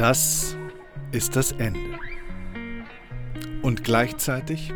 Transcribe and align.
Das 0.00 0.56
ist 1.12 1.36
das 1.36 1.52
Ende. 1.52 1.98
Und 3.60 3.84
gleichzeitig 3.84 4.72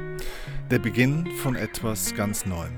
der 0.70 0.78
Beginn 0.78 1.26
von 1.38 1.56
etwas 1.56 2.14
ganz 2.14 2.44
Neuem. 2.44 2.74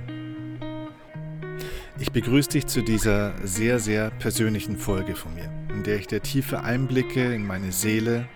Ich 1.99 2.13
begrüße 2.13 2.51
dich 2.51 2.69
zu 2.69 2.83
dieser 2.83 3.35
sehr, 3.45 3.81
sehr 3.81 4.11
persönlichen 4.11 4.77
Folge 4.77 5.17
von 5.17 5.35
mir, 5.35 5.51
in 5.75 5.83
der 5.83 5.97
ich 5.97 6.07
dir 6.07 6.23
tiefe 6.23 6.61
Einblicke 6.61 7.35
in 7.35 7.45
meine 7.45 7.73
Seele 7.73 8.29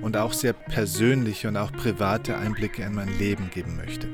und 0.00 0.16
auch 0.16 0.32
sehr 0.32 0.54
persönliche 0.54 1.48
und 1.48 1.58
auch 1.58 1.70
private 1.70 2.38
Einblicke 2.38 2.82
in 2.82 2.94
mein 2.94 3.18
Leben 3.18 3.50
geben 3.50 3.76
möchte. 3.76 4.08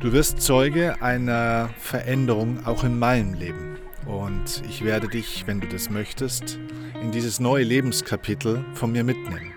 Du 0.00 0.14
wirst 0.14 0.40
Zeuge 0.40 1.02
einer 1.02 1.68
Veränderung 1.76 2.64
auch 2.64 2.84
in 2.84 2.98
meinem 2.98 3.34
Leben. 3.34 3.76
Und 4.06 4.62
ich 4.66 4.82
werde 4.82 5.08
dich, 5.08 5.46
wenn 5.46 5.60
du 5.60 5.66
das 5.66 5.90
möchtest, 5.90 6.58
in 7.00 7.10
dieses 7.10 7.40
neue 7.40 7.64
Lebenskapitel 7.64 8.64
von 8.74 8.92
mir 8.92 9.04
mitnehmen. 9.04 9.52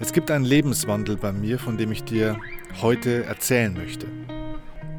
Es 0.00 0.12
gibt 0.12 0.30
einen 0.30 0.44
Lebenswandel 0.44 1.16
bei 1.16 1.32
mir, 1.32 1.58
von 1.58 1.76
dem 1.76 1.92
ich 1.92 2.04
dir 2.04 2.38
heute 2.80 3.24
erzählen 3.24 3.72
möchte. 3.72 4.06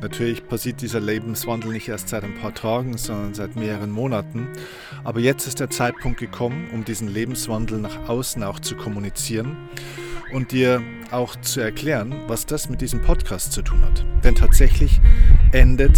Natürlich 0.01 0.47
passiert 0.47 0.81
dieser 0.81 0.99
Lebenswandel 0.99 1.71
nicht 1.71 1.87
erst 1.87 2.09
seit 2.09 2.23
ein 2.23 2.35
paar 2.35 2.53
Tagen, 2.53 2.97
sondern 2.97 3.33
seit 3.33 3.55
mehreren 3.55 3.91
Monaten. 3.91 4.49
Aber 5.03 5.19
jetzt 5.19 5.47
ist 5.47 5.59
der 5.59 5.69
Zeitpunkt 5.69 6.19
gekommen, 6.19 6.69
um 6.73 6.85
diesen 6.85 7.07
Lebenswandel 7.07 7.79
nach 7.79 8.07
außen 8.07 8.43
auch 8.43 8.59
zu 8.59 8.75
kommunizieren 8.75 9.57
und 10.33 10.51
dir 10.51 10.81
auch 11.11 11.35
zu 11.37 11.61
erklären, 11.61 12.13
was 12.27 12.45
das 12.45 12.69
mit 12.69 12.81
diesem 12.81 13.01
Podcast 13.01 13.51
zu 13.51 13.61
tun 13.61 13.81
hat. 13.81 14.05
Denn 14.23 14.35
tatsächlich 14.35 14.99
endet 15.51 15.97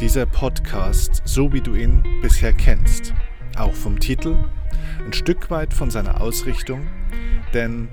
dieser 0.00 0.26
Podcast 0.26 1.22
so, 1.24 1.52
wie 1.52 1.60
du 1.60 1.74
ihn 1.74 2.04
bisher 2.22 2.52
kennst. 2.52 3.12
Auch 3.58 3.74
vom 3.74 3.98
Titel, 3.98 4.36
ein 5.04 5.12
Stück 5.12 5.50
weit 5.50 5.74
von 5.74 5.90
seiner 5.90 6.20
Ausrichtung, 6.20 6.86
denn 7.52 7.88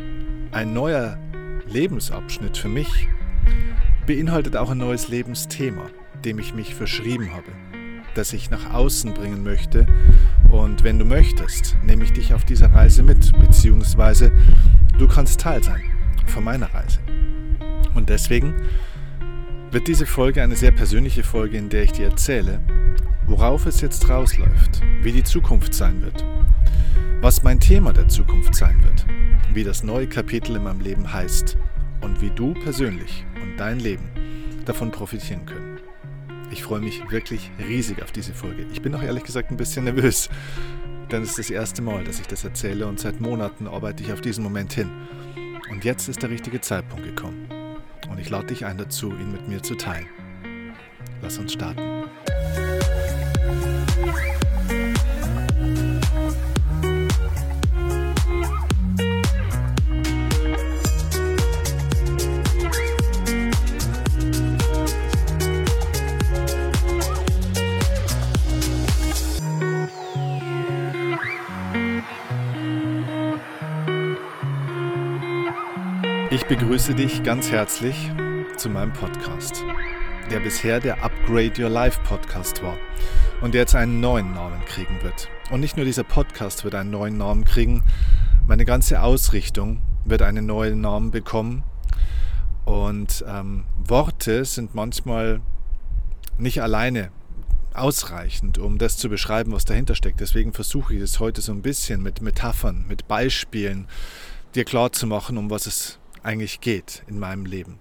ein 0.52 0.74
neuer 0.74 1.18
Lebensabschnitt 1.68 2.58
für 2.58 2.70
mich 2.70 3.08
beinhaltet 4.06 4.56
auch 4.56 4.70
ein 4.70 4.78
neues 4.78 5.08
Lebensthema, 5.08 5.88
dem 6.24 6.40
ich 6.40 6.54
mich 6.54 6.76
verschrieben 6.76 7.32
habe, 7.34 7.52
das 8.14 8.34
ich 8.34 8.52
nach 8.52 8.74
außen 8.74 9.14
bringen 9.14 9.44
möchte. 9.44 9.86
Und 10.50 10.84
wenn 10.84 11.00
du 11.00 11.06
möchtest, 11.06 11.76
nehme 11.84 12.04
ich 12.04 12.14
dich 12.14 12.34
auf 12.34 12.46
dieser 12.46 12.72
Reise 12.72 13.04
mit, 13.04 13.32
beziehungsweise 13.40 14.32
Du 14.98 15.10
kannst 15.10 15.42
Teil 15.42 15.62
sein 15.62 15.84
von 16.26 16.46
meiner 16.46 16.74
Reise. 16.74 17.00
Und 17.96 18.10
deswegen 18.10 18.54
wird 19.76 19.90
diese 19.90 20.06
Folge 20.06 20.42
eine 20.42 20.56
sehr 20.56 20.72
persönliche 20.72 21.22
Folge, 21.22 21.58
in 21.58 21.68
der 21.68 21.84
ich 21.84 21.92
dir 21.92 22.06
erzähle, 22.06 22.62
worauf 23.26 23.66
es 23.66 23.81
jetzt 23.81 24.08
rausläuft, 24.08 24.81
wie 25.02 25.12
die 25.12 25.26
Zukunft 25.26 25.73
sein 25.73 26.02
wird, 26.02 26.23
was 27.20 27.44
mein 27.44 27.59
Thema 27.59 27.92
der 27.92 28.08
Zukunft 28.08 28.56
sein 28.56 28.81
wird, 28.86 29.06
wie 29.53 29.66
das 29.66 29.84
neue 29.84 30.08
Kapitel 30.08 30.56
in 30.56 30.64
meinem 30.64 30.80
Leben 30.80 31.12
heißt 31.12 31.58
und 32.00 32.22
wie 32.22 32.30
du 32.30 32.53
persönlich 32.53 33.26
und 33.44 33.58
dein 33.58 33.81
Leben 33.81 34.09
davon 34.64 34.92
profitieren 34.92 35.46
können. 35.46 35.81
Ich 36.52 36.64
freue 36.64 36.80
mich 36.80 37.12
wirklich 37.12 37.52
riesig 37.68 38.02
auf 38.02 38.14
diese 38.14 38.34
Folge. 38.34 38.66
Ich 38.72 38.81
bin 38.81 38.96
auch 38.96 39.03
ehrlich 39.03 39.26
gesagt 39.26 39.52
ein 39.52 39.58
bisschen 39.58 39.84
nervös, 39.84 40.30
denn 41.12 41.22
es 41.22 41.31
ist 41.31 41.40
das 41.40 41.50
erste 41.50 41.81
Mal, 41.81 42.06
dass 42.06 42.22
ich 42.22 42.28
das 42.28 42.46
erzähle 42.46 42.88
und 42.88 43.02
seit 43.02 43.20
Monaten 43.20 43.68
arbeite 43.68 44.03
ich 44.03 44.14
auf 44.14 44.22
diesen 44.22 44.42
Moment 44.42 44.72
hin. 44.72 44.90
Und 45.70 45.84
jetzt 45.84 46.08
ist 46.08 46.23
der 46.23 46.30
richtige 46.30 46.62
Zeitpunkt 46.62 47.03
gekommen. 47.03 47.65
Und 48.09 48.20
ich 48.20 48.30
lade 48.30 48.48
dich 48.48 48.66
ein 48.66 48.78
dazu, 48.78 49.11
ihn 49.11 49.31
mit 49.31 49.48
mir 49.48 49.61
zu 49.64 49.75
teilen. 49.75 50.08
Lass 51.22 51.38
uns 51.38 51.53
starten. 51.53 52.06
Begrüße 76.60 76.96
dich 76.96 77.22
ganz 77.22 77.52
herzlich 77.52 78.10
zu 78.56 78.70
meinem 78.70 78.94
Podcast, 78.94 79.62
der 80.32 80.40
bisher 80.40 80.80
der 80.80 81.04
Upgrade 81.04 81.52
Your 81.62 81.70
Life 81.70 82.00
Podcast 82.06 82.64
war 82.64 82.78
und 83.42 83.54
der 83.54 83.62
jetzt 83.64 83.76
einen 83.76 84.00
neuen 84.00 84.34
Namen 84.34 84.64
kriegen 84.64 85.04
wird. 85.04 85.28
Und 85.52 85.60
nicht 85.60 85.76
nur 85.76 85.86
dieser 85.86 86.06
Podcast 86.06 86.64
wird 86.64 86.74
einen 86.76 86.92
neuen 86.92 87.18
Namen 87.18 87.44
kriegen, 87.44 87.84
meine 88.48 88.64
ganze 88.64 89.02
Ausrichtung 89.02 89.82
wird 90.06 90.22
einen 90.22 90.46
neuen 90.46 90.80
Namen 90.80 91.12
bekommen. 91.12 91.66
Und 92.64 93.26
ähm, 93.28 93.66
Worte 93.86 94.46
sind 94.46 94.74
manchmal 94.74 95.42
nicht 96.38 96.62
alleine 96.62 97.12
ausreichend, 97.74 98.60
um 98.60 98.78
das 98.78 98.96
zu 98.96 99.10
beschreiben, 99.10 99.52
was 99.52 99.66
dahinter 99.66 99.94
steckt. 99.94 100.22
Deswegen 100.22 100.54
versuche 100.54 100.96
ich 100.96 101.02
es 101.02 101.20
heute 101.20 101.42
so 101.42 101.52
ein 101.52 101.62
bisschen 101.62 102.02
mit 102.02 102.22
Metaphern, 102.22 102.86
mit 102.88 103.10
Beispielen 103.10 103.90
dir 104.56 104.64
klar 104.64 104.94
zu 104.94 105.06
machen, 105.06 105.38
um 105.38 105.50
was 105.50 105.68
es 105.68 106.00
eigentlich 106.25 106.59
geht 106.59 107.03
in 107.08 107.19
meinem 107.19 107.46
Leben. 107.46 107.80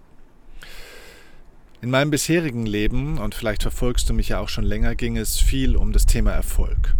In 1.80 1.90
meinem 1.90 2.10
bisherigen 2.10 2.66
Leben, 2.66 3.18
und 3.18 3.34
vielleicht 3.34 3.62
verfolgst 3.62 4.08
du 4.08 4.14
mich 4.14 4.28
ja 4.30 4.38
auch 4.38 4.48
schon 4.48 4.64
länger, 4.64 4.94
ging 4.94 5.16
es 5.16 5.38
viel 5.38 5.76
um 5.76 5.92
das 5.92 6.06
Thema 6.06 6.32
Erfolg. 6.32 6.94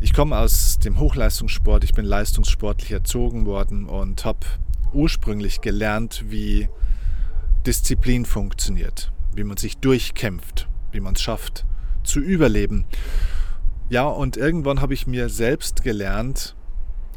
Ich 0.00 0.12
komme 0.12 0.36
aus 0.36 0.78
dem 0.78 0.98
Hochleistungssport, 0.98 1.84
ich 1.84 1.92
bin 1.92 2.04
leistungssportlich 2.04 2.92
erzogen 2.92 3.46
worden 3.46 3.86
und 3.86 4.24
habe 4.24 4.46
ursprünglich 4.92 5.60
gelernt, 5.60 6.24
wie 6.28 6.68
Disziplin 7.66 8.24
funktioniert, 8.24 9.12
wie 9.34 9.44
man 9.44 9.56
sich 9.56 9.78
durchkämpft, 9.78 10.68
wie 10.92 11.00
man 11.00 11.14
es 11.14 11.22
schafft 11.22 11.64
zu 12.02 12.20
überleben. 12.20 12.84
Ja, 13.88 14.06
und 14.06 14.36
irgendwann 14.36 14.80
habe 14.80 14.94
ich 14.94 15.06
mir 15.06 15.28
selbst 15.28 15.82
gelernt, 15.82 16.54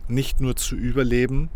nicht 0.08 0.42
nur 0.42 0.56
zu 0.56 0.76
überleben, 0.76 1.50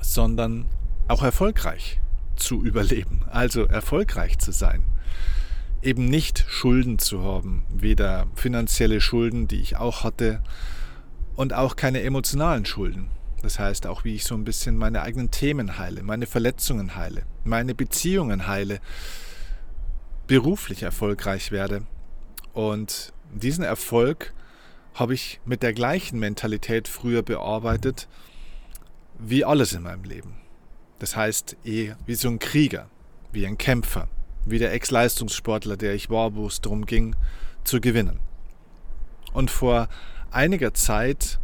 sondern 0.00 0.66
auch 1.08 1.22
erfolgreich 1.22 2.00
zu 2.36 2.64
überleben, 2.64 3.22
also 3.30 3.64
erfolgreich 3.64 4.38
zu 4.38 4.52
sein. 4.52 4.82
Eben 5.82 6.06
nicht 6.06 6.44
Schulden 6.48 6.98
zu 6.98 7.22
haben, 7.22 7.64
weder 7.68 8.26
finanzielle 8.34 9.00
Schulden, 9.00 9.48
die 9.48 9.60
ich 9.60 9.76
auch 9.76 10.04
hatte, 10.04 10.42
und 11.36 11.52
auch 11.52 11.76
keine 11.76 12.02
emotionalen 12.02 12.64
Schulden. 12.64 13.10
Das 13.42 13.58
heißt 13.58 13.86
auch, 13.86 14.04
wie 14.04 14.14
ich 14.14 14.24
so 14.24 14.34
ein 14.34 14.44
bisschen 14.44 14.76
meine 14.76 15.02
eigenen 15.02 15.30
Themen 15.30 15.78
heile, 15.78 16.02
meine 16.02 16.26
Verletzungen 16.26 16.96
heile, 16.96 17.22
meine 17.44 17.74
Beziehungen 17.74 18.46
heile, 18.46 18.80
beruflich 20.26 20.82
erfolgreich 20.82 21.52
werde. 21.52 21.82
Und 22.52 23.12
diesen 23.32 23.62
Erfolg 23.62 24.32
habe 24.94 25.14
ich 25.14 25.40
mit 25.44 25.62
der 25.62 25.74
gleichen 25.74 26.18
Mentalität 26.18 26.88
früher 26.88 27.22
bearbeitet, 27.22 28.08
wie 29.18 29.44
alles 29.44 29.72
in 29.72 29.82
meinem 29.82 30.04
Leben. 30.04 30.36
Das 30.98 31.16
heißt, 31.16 31.56
eh 31.64 31.94
wie 32.06 32.14
so 32.14 32.28
ein 32.28 32.38
Krieger, 32.38 32.88
wie 33.32 33.46
ein 33.46 33.58
Kämpfer, 33.58 34.08
wie 34.44 34.58
der 34.58 34.72
Ex-Leistungssportler, 34.72 35.76
der 35.76 35.94
ich 35.94 36.08
war, 36.10 36.34
wo 36.34 36.46
es 36.46 36.60
darum 36.60 36.86
ging, 36.86 37.14
zu 37.64 37.80
gewinnen. 37.80 38.18
Und 39.32 39.50
vor 39.50 39.88
einiger 40.30 40.72
Zeit, 40.72 41.38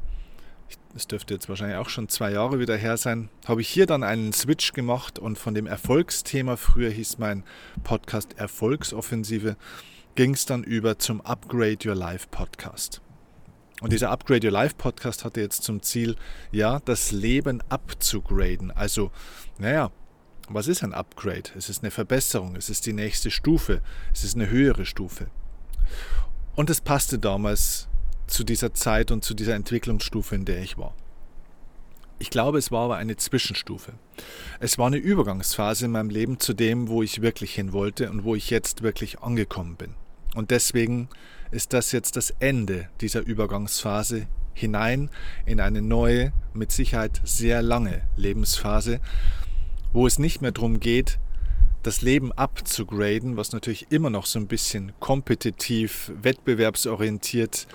das 0.94 1.06
dürfte 1.06 1.34
jetzt 1.34 1.48
wahrscheinlich 1.48 1.76
auch 1.76 1.88
schon 1.88 2.08
zwei 2.08 2.32
Jahre 2.32 2.58
wieder 2.58 2.76
her 2.76 2.96
sein, 2.96 3.28
habe 3.46 3.60
ich 3.60 3.68
hier 3.68 3.86
dann 3.86 4.02
einen 4.02 4.32
Switch 4.32 4.72
gemacht 4.72 5.18
und 5.18 5.38
von 5.38 5.54
dem 5.54 5.66
Erfolgsthema, 5.66 6.56
früher 6.56 6.90
hieß 6.90 7.18
mein 7.18 7.44
Podcast 7.82 8.38
Erfolgsoffensive, 8.38 9.56
ging 10.14 10.34
es 10.34 10.46
dann 10.46 10.64
über 10.64 10.98
zum 10.98 11.20
Upgrade 11.22 11.78
Your 11.86 11.94
Life 11.94 12.28
Podcast. 12.30 13.02
Und 13.82 13.92
dieser 13.92 14.10
Upgrade 14.10 14.46
Your 14.46 14.52
Life 14.52 14.76
Podcast 14.78 15.24
hatte 15.24 15.40
jetzt 15.40 15.64
zum 15.64 15.82
Ziel, 15.82 16.14
ja, 16.52 16.78
das 16.84 17.10
Leben 17.10 17.60
abzugraden. 17.68 18.70
Also, 18.70 19.10
naja, 19.58 19.90
was 20.48 20.68
ist 20.68 20.84
ein 20.84 20.94
Upgrade? 20.94 21.50
Es 21.56 21.68
ist 21.68 21.82
eine 21.82 21.90
Verbesserung, 21.90 22.54
es 22.54 22.70
ist 22.70 22.86
die 22.86 22.92
nächste 22.92 23.32
Stufe, 23.32 23.82
es 24.14 24.22
ist 24.22 24.36
eine 24.36 24.48
höhere 24.48 24.86
Stufe. 24.86 25.26
Und 26.54 26.70
es 26.70 26.80
passte 26.80 27.18
damals 27.18 27.88
zu 28.28 28.44
dieser 28.44 28.72
Zeit 28.72 29.10
und 29.10 29.24
zu 29.24 29.34
dieser 29.34 29.56
Entwicklungsstufe, 29.56 30.36
in 30.36 30.44
der 30.44 30.62
ich 30.62 30.78
war. 30.78 30.94
Ich 32.20 32.30
glaube, 32.30 32.58
es 32.58 32.70
war 32.70 32.84
aber 32.84 32.98
eine 32.98 33.16
Zwischenstufe. 33.16 33.94
Es 34.60 34.78
war 34.78 34.86
eine 34.86 34.98
Übergangsphase 34.98 35.86
in 35.86 35.90
meinem 35.90 36.10
Leben 36.10 36.38
zu 36.38 36.54
dem, 36.54 36.86
wo 36.86 37.02
ich 37.02 37.20
wirklich 37.20 37.52
hin 37.52 37.72
wollte 37.72 38.08
und 38.10 38.22
wo 38.22 38.36
ich 38.36 38.48
jetzt 38.48 38.82
wirklich 38.84 39.18
angekommen 39.18 39.74
bin. 39.74 39.94
Und 40.36 40.52
deswegen 40.52 41.08
ist 41.52 41.72
das 41.72 41.92
jetzt 41.92 42.16
das 42.16 42.30
Ende 42.40 42.88
dieser 43.00 43.20
Übergangsphase 43.20 44.26
hinein 44.54 45.10
in 45.46 45.60
eine 45.60 45.82
neue, 45.82 46.32
mit 46.54 46.72
Sicherheit 46.72 47.20
sehr 47.24 47.62
lange 47.62 48.02
Lebensphase, 48.16 49.00
wo 49.92 50.06
es 50.06 50.18
nicht 50.18 50.42
mehr 50.42 50.52
darum 50.52 50.80
geht, 50.80 51.18
das 51.82 52.00
Leben 52.00 52.32
abzugraden, 52.32 53.36
was 53.36 53.52
natürlich 53.52 53.90
immer 53.90 54.10
noch 54.10 54.26
so 54.26 54.38
ein 54.38 54.46
bisschen 54.46 54.92
kompetitiv, 55.00 56.12
wettbewerbsorientiert 56.22 57.66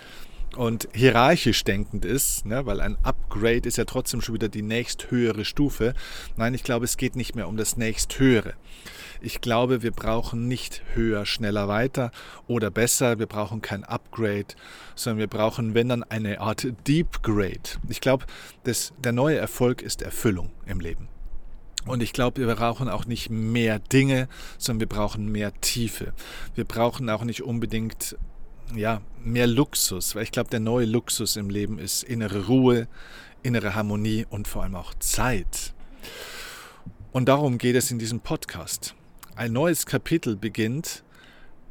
und 0.56 0.88
hierarchisch 0.94 1.63
denkend 1.63 2.06
ist, 2.06 2.45
ne, 2.45 2.65
weil 2.65 2.81
ein 2.81 2.97
Upgrade 3.03 3.68
ist 3.68 3.77
ja 3.77 3.85
trotzdem 3.85 4.21
schon 4.21 4.35
wieder 4.35 4.50
die 4.50 4.62
nächsthöhere 4.62 5.45
Stufe. 5.45 5.94
Nein, 6.35 6.53
ich 6.53 6.63
glaube, 6.63 6.85
es 6.85 6.97
geht 6.97 7.15
nicht 7.15 7.35
mehr 7.35 7.47
um 7.47 7.57
das 7.57 7.77
nächsthöhere. 7.77 8.53
Ich 9.22 9.42
glaube, 9.42 9.81
wir 9.84 9.92
brauchen 9.92 10.48
nicht 10.48 10.84
höher, 10.94 11.25
schneller, 11.25 11.68
weiter 11.68 12.12
oder 12.48 12.69
besser. 12.72 13.19
Wir 13.19 13.25
brauchen 13.25 13.62
kein 13.62 13.84
Upgrade, 13.84 14.48
sondern 14.96 15.19
wir 15.19 15.28
brauchen, 15.28 15.74
wenn 15.74 15.90
dann, 15.90 16.04
eine 16.04 16.40
Art 16.40 16.68
Deep 16.88 17.24
Grade. 17.24 17.80
Ich 17.90 18.02
glaube, 18.02 18.25
der 18.66 19.12
neue 19.12 19.38
Erfolg 19.38 19.81
ist 19.81 20.02
Erfüllung 20.02 20.52
im 20.66 20.80
Leben. 20.80 21.08
Und 21.86 22.04
ich 22.04 22.12
glaube, 22.12 22.46
wir 22.46 22.56
brauchen 22.56 22.90
auch 22.90 23.06
nicht 23.06 23.30
mehr 23.30 23.80
Dinge, 23.80 24.28
sondern 24.58 24.81
wir 24.81 24.90
brauchen 24.90 25.31
mehr 25.31 25.54
Tiefe. 25.62 26.13
Wir 26.54 26.66
brauchen 26.66 27.10
auch 27.10 27.24
nicht 27.24 27.44
unbedingt 27.44 28.18
ja, 28.75 29.02
mehr 29.24 29.48
Luxus, 29.48 30.13
weil 30.13 30.24
ich 30.24 30.31
glaube, 30.31 30.50
der 30.50 30.60
neue 30.60 30.86
Luxus 30.86 31.38
im 31.38 31.50
Leben 31.50 31.80
ist 31.80 32.04
innere 32.04 32.48
Ruhe, 32.48 32.88
innere 33.42 33.75
Harmonie 33.75 34.25
und 34.30 34.48
vor 34.48 34.63
allem 34.63 34.75
auch 34.75 34.94
Zeit. 34.96 35.74
Und 37.13 37.30
darum 37.30 37.58
geht 37.58 37.75
es 37.75 37.90
in 37.92 38.00
diesem 38.00 38.20
Podcast. 38.20 38.97
Ein 39.38 39.54
neues 39.54 39.86
Kapitel 39.86 40.36
beginnt 40.36 41.04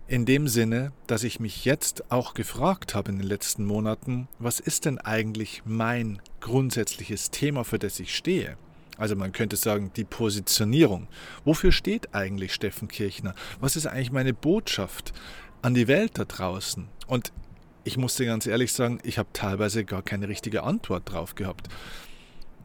in 0.06 0.24
dem 0.24 0.46
Sinne, 0.46 0.92
dass 1.08 1.24
ich 1.24 1.40
mich 1.40 1.64
jetzt 1.64 2.12
auch 2.12 2.34
gefragt 2.34 2.94
habe 2.94 3.10
in 3.10 3.18
den 3.18 3.26
letzten 3.26 3.64
Monaten, 3.64 4.28
was 4.38 4.60
ist 4.60 4.84
denn 4.84 4.98
eigentlich 4.98 5.62
mein 5.64 6.22
grundsätzliches 6.38 7.32
Thema, 7.32 7.64
für 7.64 7.80
das 7.80 7.98
ich 7.98 8.14
stehe? 8.14 8.56
Also 8.98 9.16
man 9.16 9.32
könnte 9.32 9.56
sagen, 9.56 9.90
die 9.96 10.04
Positionierung. 10.04 11.08
Wofür 11.44 11.72
steht 11.72 12.14
eigentlich 12.14 12.54
Steffen 12.54 12.86
Kirchner? 12.86 13.34
Was 13.58 13.74
ist 13.74 13.88
eigentlich 13.88 14.12
meine 14.12 14.32
Botschaft 14.32 15.12
an 15.60 15.74
die 15.74 15.88
Welt 15.88 16.12
da 16.14 16.24
draußen? 16.24 16.86
Und 17.08 17.32
ich 17.82 17.96
musste 17.96 18.26
ganz 18.26 18.46
ehrlich 18.46 18.72
sagen, 18.72 19.00
ich 19.02 19.18
habe 19.18 19.30
teilweise 19.32 19.84
gar 19.84 20.02
keine 20.02 20.28
richtige 20.28 20.62
Antwort 20.62 21.10
drauf 21.10 21.34
gehabt. 21.34 21.68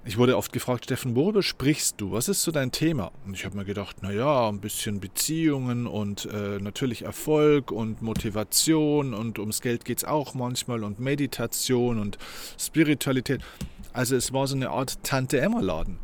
Ich 0.03 0.17
wurde 0.17 0.35
oft 0.35 0.51
gefragt, 0.51 0.85
Steffen, 0.85 1.15
worüber 1.15 1.43
sprichst 1.43 2.01
du? 2.01 2.11
Was 2.11 2.27
ist 2.27 2.41
so 2.41 2.51
dein 2.51 2.71
Thema? 2.71 3.11
Und 3.23 3.35
ich 3.35 3.45
habe 3.45 3.55
mir 3.55 3.65
gedacht, 3.65 4.01
naja, 4.01 4.49
ein 4.49 4.59
bisschen 4.59 4.99
Beziehungen 4.99 5.85
und 5.85 6.25
äh, 6.25 6.57
natürlich 6.59 7.03
Erfolg 7.03 7.71
und 7.71 8.01
Motivation 8.01 9.13
und 9.13 9.37
ums 9.37 9.61
Geld 9.61 9.85
geht 9.85 9.99
es 9.99 10.03
auch 10.03 10.33
manchmal 10.33 10.83
und 10.83 10.99
Meditation 10.99 11.99
und 11.99 12.17
Spiritualität. 12.59 13.41
Also 13.93 14.15
es 14.15 14.33
war 14.33 14.47
so 14.47 14.55
eine 14.55 14.71
Art 14.71 15.03
Tante-Emma-Laden. 15.03 15.99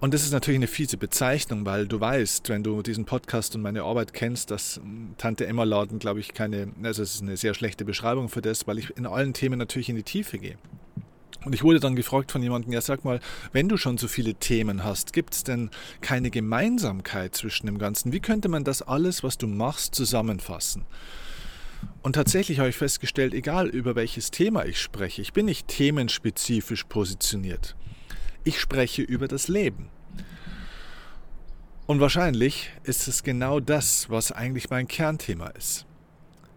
Und 0.00 0.14
das 0.14 0.22
ist 0.22 0.32
natürlich 0.32 0.58
eine 0.58 0.68
fiese 0.68 0.96
Bezeichnung, 0.96 1.66
weil 1.66 1.88
du 1.88 2.00
weißt, 2.00 2.48
wenn 2.48 2.62
du 2.62 2.82
diesen 2.82 3.04
Podcast 3.04 3.56
und 3.56 3.62
meine 3.62 3.82
Arbeit 3.82 4.14
kennst, 4.14 4.50
dass 4.50 4.76
hm, 4.76 5.14
Tante 5.18 5.46
Emma 5.46 5.64
Laden, 5.64 5.98
glaube 5.98 6.20
ich, 6.20 6.32
keine, 6.32 6.72
also 6.84 7.02
es 7.02 7.16
ist 7.16 7.22
eine 7.22 7.36
sehr 7.36 7.52
schlechte 7.52 7.84
Beschreibung 7.84 8.28
für 8.28 8.40
das, 8.40 8.66
weil 8.66 8.78
ich 8.78 8.96
in 8.96 9.06
allen 9.06 9.34
Themen 9.34 9.58
natürlich 9.58 9.88
in 9.88 9.96
die 9.96 10.04
Tiefe 10.04 10.38
gehe. 10.38 10.56
Und 11.44 11.54
ich 11.54 11.62
wurde 11.62 11.80
dann 11.80 11.94
gefragt 11.94 12.32
von 12.32 12.42
jemandem, 12.42 12.72
ja 12.72 12.80
sag 12.80 13.04
mal, 13.04 13.20
wenn 13.52 13.68
du 13.68 13.76
schon 13.76 13.96
so 13.96 14.08
viele 14.08 14.34
Themen 14.34 14.82
hast, 14.82 15.12
gibt 15.12 15.34
es 15.34 15.44
denn 15.44 15.70
keine 16.00 16.30
Gemeinsamkeit 16.30 17.34
zwischen 17.34 17.66
dem 17.66 17.78
Ganzen? 17.78 18.12
Wie 18.12 18.20
könnte 18.20 18.48
man 18.48 18.64
das 18.64 18.82
alles, 18.82 19.22
was 19.22 19.38
du 19.38 19.46
machst, 19.46 19.94
zusammenfassen? 19.94 20.84
Und 22.02 22.14
tatsächlich 22.14 22.58
habe 22.58 22.70
ich 22.70 22.76
festgestellt, 22.76 23.34
egal 23.34 23.68
über 23.68 23.94
welches 23.94 24.30
Thema 24.30 24.64
ich 24.64 24.80
spreche, 24.80 25.22
ich 25.22 25.32
bin 25.32 25.46
nicht 25.46 25.68
themenspezifisch 25.68 26.84
positioniert. 26.84 27.76
Ich 28.44 28.58
spreche 28.58 29.02
über 29.02 29.28
das 29.28 29.48
Leben. 29.48 29.90
Und 31.86 32.00
wahrscheinlich 32.00 32.70
ist 32.82 33.08
es 33.08 33.22
genau 33.22 33.60
das, 33.60 34.10
was 34.10 34.32
eigentlich 34.32 34.70
mein 34.70 34.88
Kernthema 34.88 35.48
ist. 35.48 35.86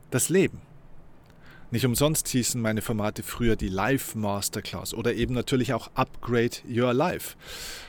Das 0.09 0.29
Leben. 0.29 0.61
Nicht 1.71 1.85
umsonst 1.85 2.27
hießen 2.27 2.61
meine 2.61 2.81
Formate 2.81 3.23
früher 3.23 3.55
die 3.55 3.69
Live 3.69 4.13
Masterclass 4.13 4.93
oder 4.93 5.13
eben 5.13 5.33
natürlich 5.33 5.73
auch 5.73 5.89
Upgrade 5.93 6.57
Your 6.69 6.93
Life. 6.93 7.37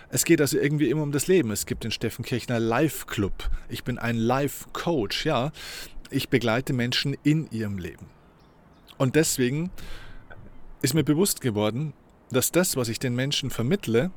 Es 0.08 0.25
geht 0.25 0.40
also 0.40 0.56
irgendwie 0.56 0.88
immer 0.88 1.02
um 1.02 1.11
das 1.11 1.26
Leben. 1.26 1.50
Es 1.50 1.67
gibt 1.67 1.82
den 1.82 1.90
Steffen 1.90 2.25
Kirchner 2.25 2.61
Live 2.61 3.08
Club. 3.08 3.50
Ich 3.69 3.82
bin 3.82 3.99
ein 3.99 4.17
Life 4.17 4.67
Coach, 4.73 5.26
ja. 5.26 5.50
Ich 6.11 6.29
begleite 6.29 6.73
Menschen 6.73 7.17
in 7.25 7.50
ihrem 7.50 7.76
Leben. 7.76 8.06
Und 8.99 9.17
deswegen 9.17 9.70
ist 10.81 10.94
mir 10.94 11.02
bewusst 11.02 11.40
geworden, 11.40 11.93
dass 12.31 12.52
das, 12.52 12.76
was 12.76 12.88
ich 12.88 13.00
den 13.00 13.17
Menschen 13.17 13.50
vermittle, 13.50 14.12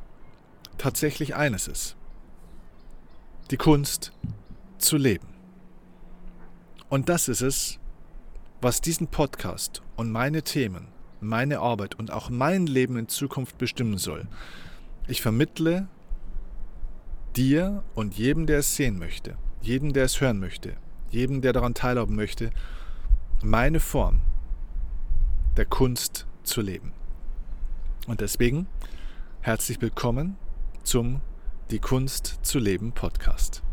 tatsächlich 0.77 1.35
eines 1.35 1.67
ist. 1.67 1.95
Die 3.49 3.57
Kunst 3.57 4.11
zu 4.77 4.97
leben. 4.97 5.27
Und 6.87 7.09
das 7.09 7.29
ist 7.29 7.41
es, 7.41 7.79
was 8.61 8.81
diesen 8.81 9.07
Podcast 9.07 9.81
und 9.95 10.11
meine 10.11 10.41
Themen, 10.41 10.87
meine 11.19 11.59
Arbeit 11.59 11.95
und 11.95 12.11
auch 12.11 12.29
mein 12.29 12.67
Leben 12.67 12.97
in 12.97 13.07
Zukunft 13.07 13.57
bestimmen 13.57 13.97
soll. 13.97 14.27
Ich 15.07 15.21
vermittle 15.21 15.87
dir 17.35 17.83
und 17.93 18.17
jedem, 18.17 18.45
der 18.45 18.59
es 18.59 18.75
sehen 18.75 18.97
möchte, 18.97 19.37
jedem, 19.61 19.93
der 19.93 20.05
es 20.05 20.21
hören 20.21 20.39
möchte, 20.39 20.77
jedem, 21.11 21.41
der 21.41 21.53
daran 21.53 21.73
teilhaben 21.73 22.15
möchte, 22.15 22.49
meine 23.43 23.79
Form 23.79 24.21
der 25.57 25.65
Kunst 25.65 26.25
zu 26.43 26.61
leben. 26.61 26.93
Und 28.07 28.21
deswegen 28.21 28.67
herzlich 29.41 29.81
willkommen 29.81 30.37
zum 30.83 31.21
Die 31.71 31.79
Kunst 31.79 32.39
zu 32.43 32.59
leben 32.59 32.93
Podcast. 32.93 33.63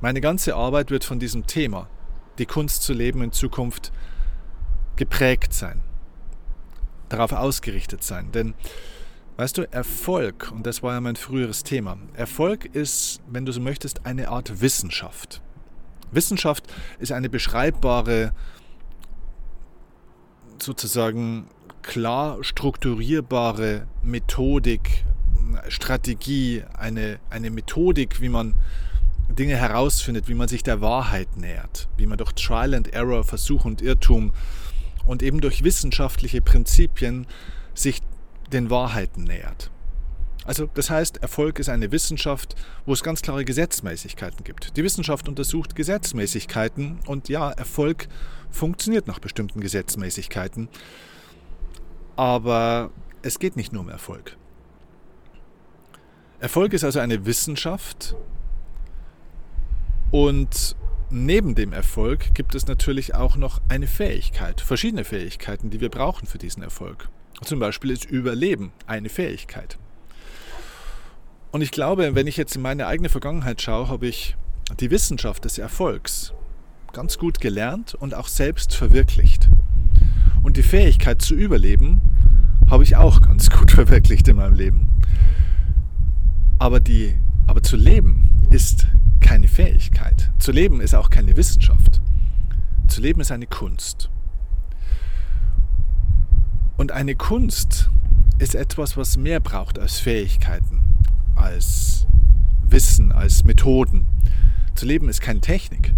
Meine 0.00 0.20
ganze 0.20 0.54
Arbeit 0.54 0.90
wird 0.90 1.04
von 1.04 1.18
diesem 1.18 1.46
Thema, 1.46 1.88
die 2.38 2.46
Kunst 2.46 2.82
zu 2.82 2.92
leben 2.92 3.22
in 3.22 3.32
Zukunft, 3.32 3.92
geprägt 4.96 5.52
sein, 5.52 5.80
darauf 7.08 7.32
ausgerichtet 7.32 8.02
sein. 8.02 8.32
Denn, 8.32 8.54
weißt 9.36 9.58
du, 9.58 9.72
Erfolg, 9.72 10.50
und 10.52 10.66
das 10.66 10.82
war 10.82 10.94
ja 10.94 11.00
mein 11.00 11.16
früheres 11.16 11.62
Thema, 11.62 11.96
Erfolg 12.14 12.64
ist, 12.66 13.20
wenn 13.28 13.44
du 13.44 13.52
so 13.52 13.60
möchtest, 13.60 14.06
eine 14.06 14.28
Art 14.28 14.60
Wissenschaft. 14.60 15.42
Wissenschaft 16.10 16.72
ist 16.98 17.12
eine 17.12 17.28
beschreibbare, 17.28 18.32
sozusagen 20.62 21.48
klar 21.82 22.42
strukturierbare 22.42 23.86
Methodik, 24.02 25.04
Strategie, 25.68 26.62
eine, 26.78 27.18
eine 27.30 27.50
Methodik, 27.50 28.20
wie 28.20 28.28
man 28.28 28.54
Dinge 29.28 29.56
herausfindet, 29.56 30.28
wie 30.28 30.34
man 30.34 30.48
sich 30.48 30.62
der 30.62 30.80
Wahrheit 30.80 31.36
nähert, 31.36 31.88
wie 31.96 32.06
man 32.06 32.18
durch 32.18 32.32
Trial 32.32 32.74
and 32.74 32.92
Error, 32.92 33.24
Versuch 33.24 33.64
und 33.64 33.82
Irrtum 33.82 34.32
und 35.06 35.22
eben 35.22 35.40
durch 35.40 35.64
wissenschaftliche 35.64 36.40
Prinzipien 36.40 37.26
sich 37.74 38.00
den 38.52 38.70
Wahrheiten 38.70 39.24
nähert. 39.24 39.70
Also 40.44 40.68
das 40.74 40.90
heißt, 40.90 41.18
Erfolg 41.18 41.58
ist 41.58 41.70
eine 41.70 41.90
Wissenschaft, 41.90 42.54
wo 42.84 42.92
es 42.92 43.02
ganz 43.02 43.22
klare 43.22 43.44
Gesetzmäßigkeiten 43.44 44.44
gibt. 44.44 44.76
Die 44.76 44.84
Wissenschaft 44.84 45.28
untersucht 45.28 45.74
Gesetzmäßigkeiten 45.74 46.98
und 47.06 47.28
ja, 47.28 47.50
Erfolg 47.50 48.08
funktioniert 48.50 49.06
nach 49.06 49.18
bestimmten 49.18 49.60
Gesetzmäßigkeiten. 49.60 50.68
Aber 52.16 52.90
es 53.22 53.38
geht 53.38 53.56
nicht 53.56 53.72
nur 53.72 53.82
um 53.82 53.88
Erfolg. 53.88 54.36
Erfolg 56.40 56.74
ist 56.74 56.84
also 56.84 57.00
eine 57.00 57.24
Wissenschaft 57.24 58.14
und 60.10 60.76
neben 61.14 61.54
dem 61.54 61.72
Erfolg 61.72 62.34
gibt 62.34 62.54
es 62.54 62.66
natürlich 62.66 63.14
auch 63.14 63.36
noch 63.36 63.60
eine 63.68 63.86
Fähigkeit, 63.86 64.60
verschiedene 64.60 65.04
Fähigkeiten, 65.04 65.70
die 65.70 65.80
wir 65.80 65.88
brauchen 65.88 66.26
für 66.26 66.38
diesen 66.38 66.62
Erfolg. 66.62 67.08
Zum 67.42 67.60
Beispiel 67.60 67.90
ist 67.90 68.04
Überleben 68.04 68.72
eine 68.86 69.08
Fähigkeit. 69.08 69.78
Und 71.52 71.62
ich 71.62 71.70
glaube, 71.70 72.16
wenn 72.16 72.26
ich 72.26 72.36
jetzt 72.36 72.56
in 72.56 72.62
meine 72.62 72.88
eigene 72.88 73.08
Vergangenheit 73.08 73.62
schaue, 73.62 73.88
habe 73.88 74.08
ich 74.08 74.36
die 74.80 74.90
Wissenschaft 74.90 75.44
des 75.44 75.58
Erfolgs 75.58 76.32
ganz 76.92 77.16
gut 77.16 77.40
gelernt 77.40 77.94
und 77.94 78.14
auch 78.14 78.28
selbst 78.28 78.74
verwirklicht. 78.74 79.48
Und 80.42 80.56
die 80.56 80.62
Fähigkeit 80.62 81.22
zu 81.22 81.34
überleben 81.34 82.00
habe 82.68 82.82
ich 82.82 82.96
auch 82.96 83.20
ganz 83.20 83.50
gut 83.56 83.70
verwirklicht 83.70 84.26
in 84.26 84.36
meinem 84.36 84.54
Leben. 84.54 84.90
Aber, 86.58 86.80
die, 86.80 87.14
aber 87.46 87.62
zu 87.62 87.76
leben 87.76 88.30
ist 88.50 88.86
keine 89.20 89.48
Fähigkeit. 89.48 90.30
Zu 90.38 90.52
leben 90.52 90.80
ist 90.80 90.94
auch 90.94 91.10
keine 91.10 91.36
Wissenschaft. 91.36 92.00
Zu 92.88 93.00
leben 93.00 93.20
ist 93.20 93.32
eine 93.32 93.46
Kunst. 93.46 94.10
Und 96.76 96.92
eine 96.92 97.14
Kunst 97.14 97.90
ist 98.38 98.54
etwas, 98.54 98.96
was 98.96 99.16
mehr 99.16 99.40
braucht 99.40 99.78
als 99.78 100.00
Fähigkeiten, 100.00 100.82
als 101.34 102.06
Wissen, 102.62 103.12
als 103.12 103.44
Methoden. 103.44 104.04
Zu 104.74 104.86
leben 104.86 105.08
ist 105.08 105.20
keine 105.20 105.40
Technik. 105.40 105.94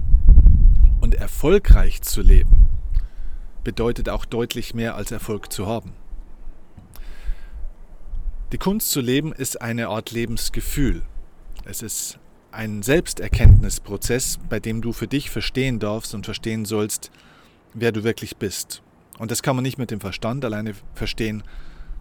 Und 1.00 1.14
erfolgreich 1.14 2.02
zu 2.02 2.20
leben 2.20 2.68
bedeutet 3.64 4.08
auch 4.08 4.24
deutlich 4.24 4.74
mehr 4.74 4.94
als 4.94 5.10
Erfolg 5.10 5.52
zu 5.52 5.66
haben. 5.66 5.92
Die 8.52 8.58
Kunst 8.58 8.90
zu 8.90 9.00
leben 9.00 9.32
ist 9.32 9.60
eine 9.60 9.88
Art 9.88 10.12
Lebensgefühl. 10.12 11.02
Es 11.68 11.82
ist 11.82 12.20
ein 12.52 12.84
Selbsterkenntnisprozess, 12.84 14.38
bei 14.48 14.60
dem 14.60 14.82
du 14.82 14.92
für 14.92 15.08
dich 15.08 15.30
verstehen 15.30 15.80
darfst 15.80 16.14
und 16.14 16.24
verstehen 16.24 16.64
sollst, 16.64 17.10
wer 17.74 17.90
du 17.90 18.04
wirklich 18.04 18.36
bist 18.36 18.82
Und 19.18 19.32
das 19.32 19.42
kann 19.42 19.56
man 19.56 19.64
nicht 19.64 19.76
mit 19.76 19.90
dem 19.90 19.98
Verstand 19.98 20.44
alleine 20.44 20.74
verstehen, 20.94 21.42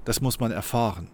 das 0.06 0.22
muss 0.22 0.40
man 0.40 0.52
erfahren. 0.52 1.08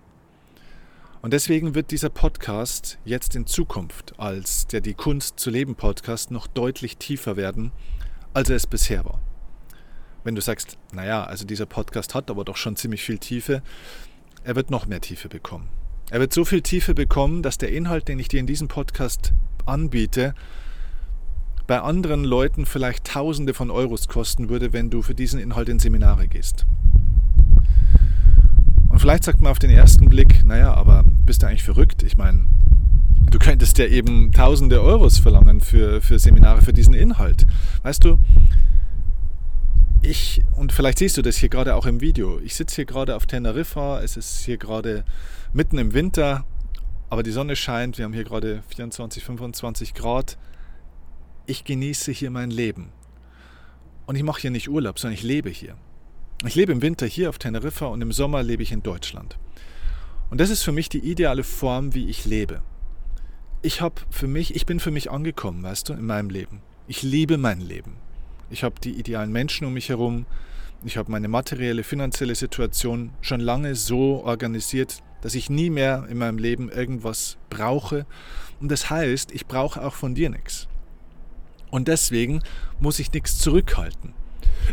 Und 1.22 1.32
deswegen 1.32 1.76
wird 1.76 1.92
dieser 1.92 2.10
Podcast 2.10 3.00
jetzt 3.06 3.38
in 3.38 3.48
Zukunft 3.48 4.20
als 4.20 4.68
der 4.68 4.82
Die 4.82 4.96
Kunst 4.96 5.40
zu 5.40 5.50
leben 5.50 5.76
Podcast 5.76 6.30
noch 6.30 6.48
deutlich 6.48 6.98
tiefer 6.98 7.38
werden, 7.38 7.72
als 8.34 8.50
er 8.50 8.58
es 8.58 8.68
bisher 8.68 9.06
war. 9.06 9.22
Wenn 10.26 10.36
du 10.36 10.42
sagst, 10.42 10.78
naja, 10.92 11.24
also 11.24 11.46
dieser 11.46 11.68
Podcast 11.68 12.16
hat 12.16 12.30
aber 12.30 12.44
doch 12.44 12.58
schon 12.58 12.76
ziemlich 12.76 13.02
viel 13.02 13.18
Tiefe, 13.18 13.64
er 14.44 14.58
wird 14.58 14.72
noch 14.72 14.88
mehr 14.88 15.00
Tiefe 15.00 15.30
bekommen. 15.30 15.70
Er 16.12 16.20
wird 16.20 16.34
so 16.34 16.44
viel 16.44 16.62
Tiefe 16.62 16.94
bekommen, 16.94 17.42
dass 17.42 17.58
der 17.58 17.72
Inhalt, 17.72 18.10
den 18.10 18.20
ich 18.20 18.28
dir 18.28 18.42
in 18.42 18.46
diesem 18.46 18.68
Podcast 18.68 19.32
anbiete, 19.66 20.36
bei 21.68 21.80
anderen 21.80 22.26
Leuten 22.26 22.66
vielleicht 22.66 23.06
Tausende 23.06 23.54
von 23.54 23.72
Euros 23.72 24.10
kosten 24.10 24.50
würde, 24.50 24.74
wenn 24.74 24.90
du 24.90 25.04
für 25.04 25.16
diesen 25.16 25.40
Inhalt 25.40 25.70
in 25.70 25.80
Seminare 25.80 26.28
gehst. 26.28 26.66
Und 28.90 29.00
vielleicht 29.00 29.24
sagt 29.24 29.40
man 29.40 29.52
auf 29.52 29.60
den 29.60 29.70
ersten 29.70 30.10
Blick, 30.10 30.44
naja, 30.44 30.74
aber 30.74 31.06
bist 31.26 31.44
du 31.44 31.48
eigentlich 31.48 31.64
verrückt? 31.64 32.04
Ich 32.04 32.18
meine, 32.18 32.42
du 33.30 33.40
könntest 33.40 33.78
ja 33.78 33.86
eben 33.86 34.34
Tausende 34.34 34.82
Euros 34.82 35.18
verlangen 35.18 35.62
für, 35.62 36.02
für 36.02 36.20
Seminare, 36.20 36.62
für 36.62 36.74
diesen 36.74 36.94
Inhalt. 36.94 37.48
Weißt 37.84 38.04
du, 38.04 38.20
ich, 40.12 40.42
und 40.56 40.72
vielleicht 40.72 41.00
siehst 41.00 41.18
du 41.18 41.22
das 41.22 41.38
hier 41.38 41.50
gerade 41.50 41.74
auch 41.76 41.86
im 41.86 42.02
Video, 42.02 42.40
ich 42.40 42.56
sitze 42.56 42.76
hier 42.76 42.86
gerade 42.86 43.16
auf 43.16 43.26
Teneriffa, 43.26 44.02
es 44.02 44.18
ist 44.18 44.42
hier 44.46 44.58
gerade 44.58 45.04
mitten 45.54 45.78
im 45.78 45.94
Winter, 45.94 46.46
aber 47.10 47.24
die 47.24 47.32
Sonne 47.32 47.56
scheint, 47.56 47.98
wir 47.98 48.06
haben 48.06 48.14
hier 48.14 48.24
gerade 48.24 48.62
24, 48.76 49.24
25 49.24 49.94
Grad. 49.94 50.38
Ich 51.46 51.64
genieße 51.64 52.12
hier 52.12 52.30
mein 52.30 52.52
Leben. 52.52 52.90
Und 54.06 54.16
ich 54.16 54.24
mache 54.24 54.42
hier 54.42 54.52
nicht 54.52 54.70
Urlaub, 54.70 55.00
sondern 55.00 55.16
ich 55.16 55.24
lebe 55.24 55.50
hier. 55.50 55.76
Ich 56.46 56.56
lebe 56.56 56.72
im 56.72 56.82
Winter 56.82 57.06
hier 57.06 57.30
auf 57.30 57.38
Teneriffa 57.38 57.88
und 57.88 58.02
im 58.02 58.12
Sommer 58.12 58.44
lebe 58.44 58.64
ich 58.64 58.72
in 58.72 58.84
Deutschland. 58.84 59.38
Und 60.30 60.40
das 60.40 60.50
ist 60.50 60.64
für 60.64 60.72
mich 60.72 60.90
die 60.90 61.00
ideale 61.00 61.44
Form, 61.44 61.94
wie 61.94 62.10
ich 62.10 62.26
lebe. 62.26 62.62
Ich 63.62 63.82
habe 63.82 63.96
für 64.10 64.28
mich, 64.28 64.56
ich 64.56 64.66
bin 64.66 64.80
für 64.80 64.92
mich 64.92 65.12
angekommen, 65.12 65.64
weißt 65.64 65.90
du, 65.90 65.94
in 65.94 66.06
meinem 66.06 66.30
Leben. 66.30 66.62
Ich 66.88 67.04
liebe 67.04 67.38
mein 67.38 67.62
Leben. 67.62 67.98
Ich 68.52 68.64
habe 68.64 68.76
die 68.84 68.92
idealen 68.92 69.32
Menschen 69.32 69.66
um 69.66 69.74
mich 69.74 69.90
herum. 69.90 70.26
Ich 70.84 70.98
habe 70.98 71.10
meine 71.10 71.30
materielle, 71.30 71.84
finanzielle 71.84 72.36
Situation 72.36 73.12
schon 73.22 73.40
lange 73.40 73.76
so 73.76 74.24
organisiert, 74.26 75.02
dass 75.22 75.36
ich 75.36 75.50
nie 75.50 75.70
mehr 75.70 76.06
in 76.10 76.18
meinem 76.18 76.38
Leben 76.38 76.70
irgendwas 76.70 77.38
brauche. 77.50 78.06
Und 78.60 78.70
das 78.70 78.90
heißt, 78.90 79.32
ich 79.32 79.48
brauche 79.48 79.82
auch 79.82 79.94
von 79.94 80.16
dir 80.16 80.30
nichts. 80.30 80.68
Und 81.70 81.88
deswegen 81.88 82.42
muss 82.80 83.00
ich 83.00 83.14
nichts 83.14 83.40
zurückhalten. 83.40 84.14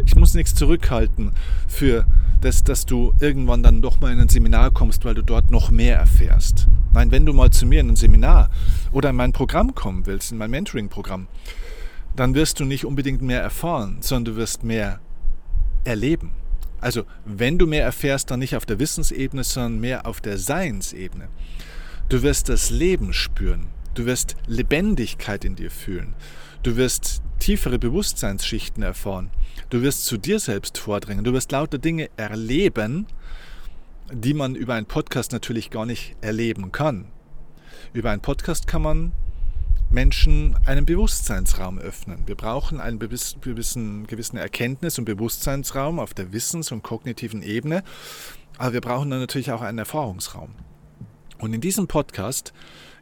Ich 0.05 0.17
muss 0.17 0.35
nichts 0.35 0.55
zurückhalten 0.57 1.33
für 1.69 2.05
das, 2.41 2.65
dass 2.65 2.85
du 2.85 3.15
irgendwann 3.21 3.63
dann 3.63 3.81
doch 3.81 4.01
mal 4.01 4.13
in 4.13 4.19
ein 4.19 4.29
Seminar 4.29 4.73
kommst, 4.73 5.05
weil 5.05 5.15
du 5.15 5.23
dort 5.23 5.51
noch 5.51 5.71
mehr 5.71 5.97
erfährst. 5.97 6.67
Nein, 6.93 7.13
wenn 7.13 7.27
du 7.27 7.33
mal 7.33 7.51
zu 7.51 7.65
mir 7.65 7.81
in 7.81 7.91
ein 7.91 7.97
Seminar 7.97 8.51
oder 8.93 9.11
in 9.11 9.17
mein 9.17 9.33
Programm 9.33 9.75
kommen 9.75 10.07
willst, 10.07 10.33
in 10.33 10.39
mein 10.39 10.51
Mentoring-Programm, 10.51 11.29
dann 12.19 12.35
wirst 12.35 12.59
du 12.59 12.65
nicht 12.65 12.85
unbedingt 12.85 13.23
mehr 13.23 13.41
erfahren, 13.41 13.99
sondern 14.01 14.35
du 14.35 14.41
wirst 14.41 14.65
mehr 14.65 14.99
erleben. 15.85 16.33
Also 16.81 17.05
wenn 17.25 17.59
du 17.59 17.67
mehr 17.69 17.85
erfährst, 17.85 18.33
dann 18.33 18.41
nicht 18.41 18.57
auf 18.57 18.67
der 18.67 18.81
Wissensebene, 18.81 19.45
sondern 19.45 19.79
mehr 19.79 20.05
auf 20.05 20.21
der 20.21 20.37
Seinsebene. 20.37 21.29
Du 22.09 22.23
wirst 22.23 22.49
das 22.49 22.71
Leben 22.71 23.13
spüren. 23.13 23.69
Du 23.95 24.05
wirst 24.05 24.35
Lebendigkeit 24.49 25.45
in 25.45 25.55
dir 25.55 25.71
fühlen. 25.71 26.15
Du 26.65 26.77
wirst 26.77 27.23
tiefere 27.39 27.79
Bewusstseinsschichten 27.79 28.83
erfahren. 28.83 29.31
Du 29.71 29.83
wirst 29.83 30.05
zu 30.05 30.17
dir 30.17 30.41
selbst 30.41 30.77
vordringen. 30.77 31.23
Du 31.23 31.33
wirst 31.33 31.53
lauter 31.53 31.79
Dinge 31.79 32.11
erleben, 32.17 33.07
die 34.13 34.35
man 34.35 34.57
über 34.57 34.75
einen 34.75 34.87
Podcast 34.87 35.31
natürlich 35.31 35.71
gar 35.71 35.87
nicht 35.87 36.17
erleben 36.21 36.73
kann. 36.73 37.07
Über 37.93 38.11
einen 38.11 38.23
Podcast 38.23 38.67
kann 38.67 38.83
man 38.83 39.13
Menschen 39.91 40.57
einen 40.67 40.85
Bewusstseinsraum 40.85 41.79
öffnen. 41.79 42.23
Wir 42.27 42.35
brauchen 42.35 42.81
einen 42.81 42.99
gewissen, 42.99 44.07
gewissen 44.07 44.37
Erkenntnis- 44.37 44.99
und 44.99 45.07
Bewusstseinsraum 45.07 45.99
auf 45.99 46.13
der 46.13 46.33
Wissens- 46.33 46.73
und 46.73 46.83
kognitiven 46.83 47.43
Ebene, 47.43 47.83
aber 48.59 48.75
wir 48.75 48.81
brauchen 48.81 49.11
dann 49.11 49.21
natürlich 49.21 49.51
auch 49.51 49.63
einen 49.63 49.79
Erfahrungsraum. 49.79 50.51
Und 51.39 51.55
in 51.55 51.61
diesem 51.61 51.87
Podcast 51.87 52.53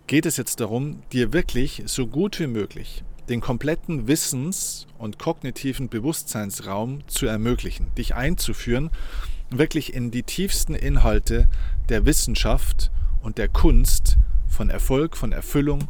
geht 0.07 0.27
es 0.27 0.37
jetzt 0.37 0.61
darum, 0.61 1.03
dir 1.13 1.33
wirklich 1.33 1.83
so 1.87 2.07
gut 2.07 2.39
wie 2.39 2.47
möglich 2.47 3.03
den 3.29 3.41
kompletten 3.41 4.07
Wissens- 4.07 4.87
und 4.99 5.19
kognitiven 5.19 5.89
Bewusstseinsraum 5.89 7.07
zu 7.09 7.27
ermöglichen, 7.27 7.93
dich 7.97 8.15
einzuführen, 8.15 8.91
wirklich 9.51 9.95
in 9.95 10.13
die 10.13 10.23
tiefsten 10.23 10.75
Inhalte 10.75 11.49
der 11.89 12.07
Wissenschaft 12.07 12.93
und 13.23 13.39
der 13.39 13.49
Kunst 13.49 14.19
von 14.47 14.71
Erfolg, 14.71 15.17
von 15.17 15.33
Erfüllung, 15.33 15.89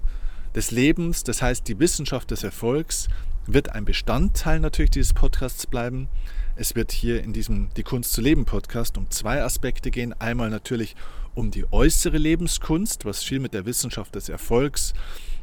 des 0.57 0.71
Lebens, 0.71 1.23
das 1.23 1.43
heißt 1.43 1.69
die 1.69 1.79
Wissenschaft 1.79 2.31
des 2.31 2.43
Erfolgs, 2.43 3.09
wird 3.47 3.69
ein 3.69 3.85
Bestandteil 3.85 4.59
natürlich 4.59 4.91
dieses 4.91 5.13
Podcasts 5.13 5.67
bleiben. 5.67 6.09
Es 6.57 6.75
wird 6.75 6.93
hier 6.93 7.23
in 7.23 7.35
diesem 7.35 7.69
Die 7.77 7.83
Kunst 7.83 8.15
zu 8.15 8.23
leben 8.23 8.47
Podcast 8.47 8.97
um 8.97 9.11
zwei 9.11 9.43
Aspekte 9.43 9.91
gehen. 9.91 10.15
Einmal 10.19 10.49
natürlich 10.49 10.97
um 11.35 11.51
die 11.51 11.71
äußere 11.71 12.17
Lebenskunst, 12.17 13.05
was 13.05 13.23
viel 13.23 13.39
mit 13.39 13.53
der 13.53 13.67
Wissenschaft 13.67 14.15
des 14.15 14.31
Erfolgs, 14.31 14.95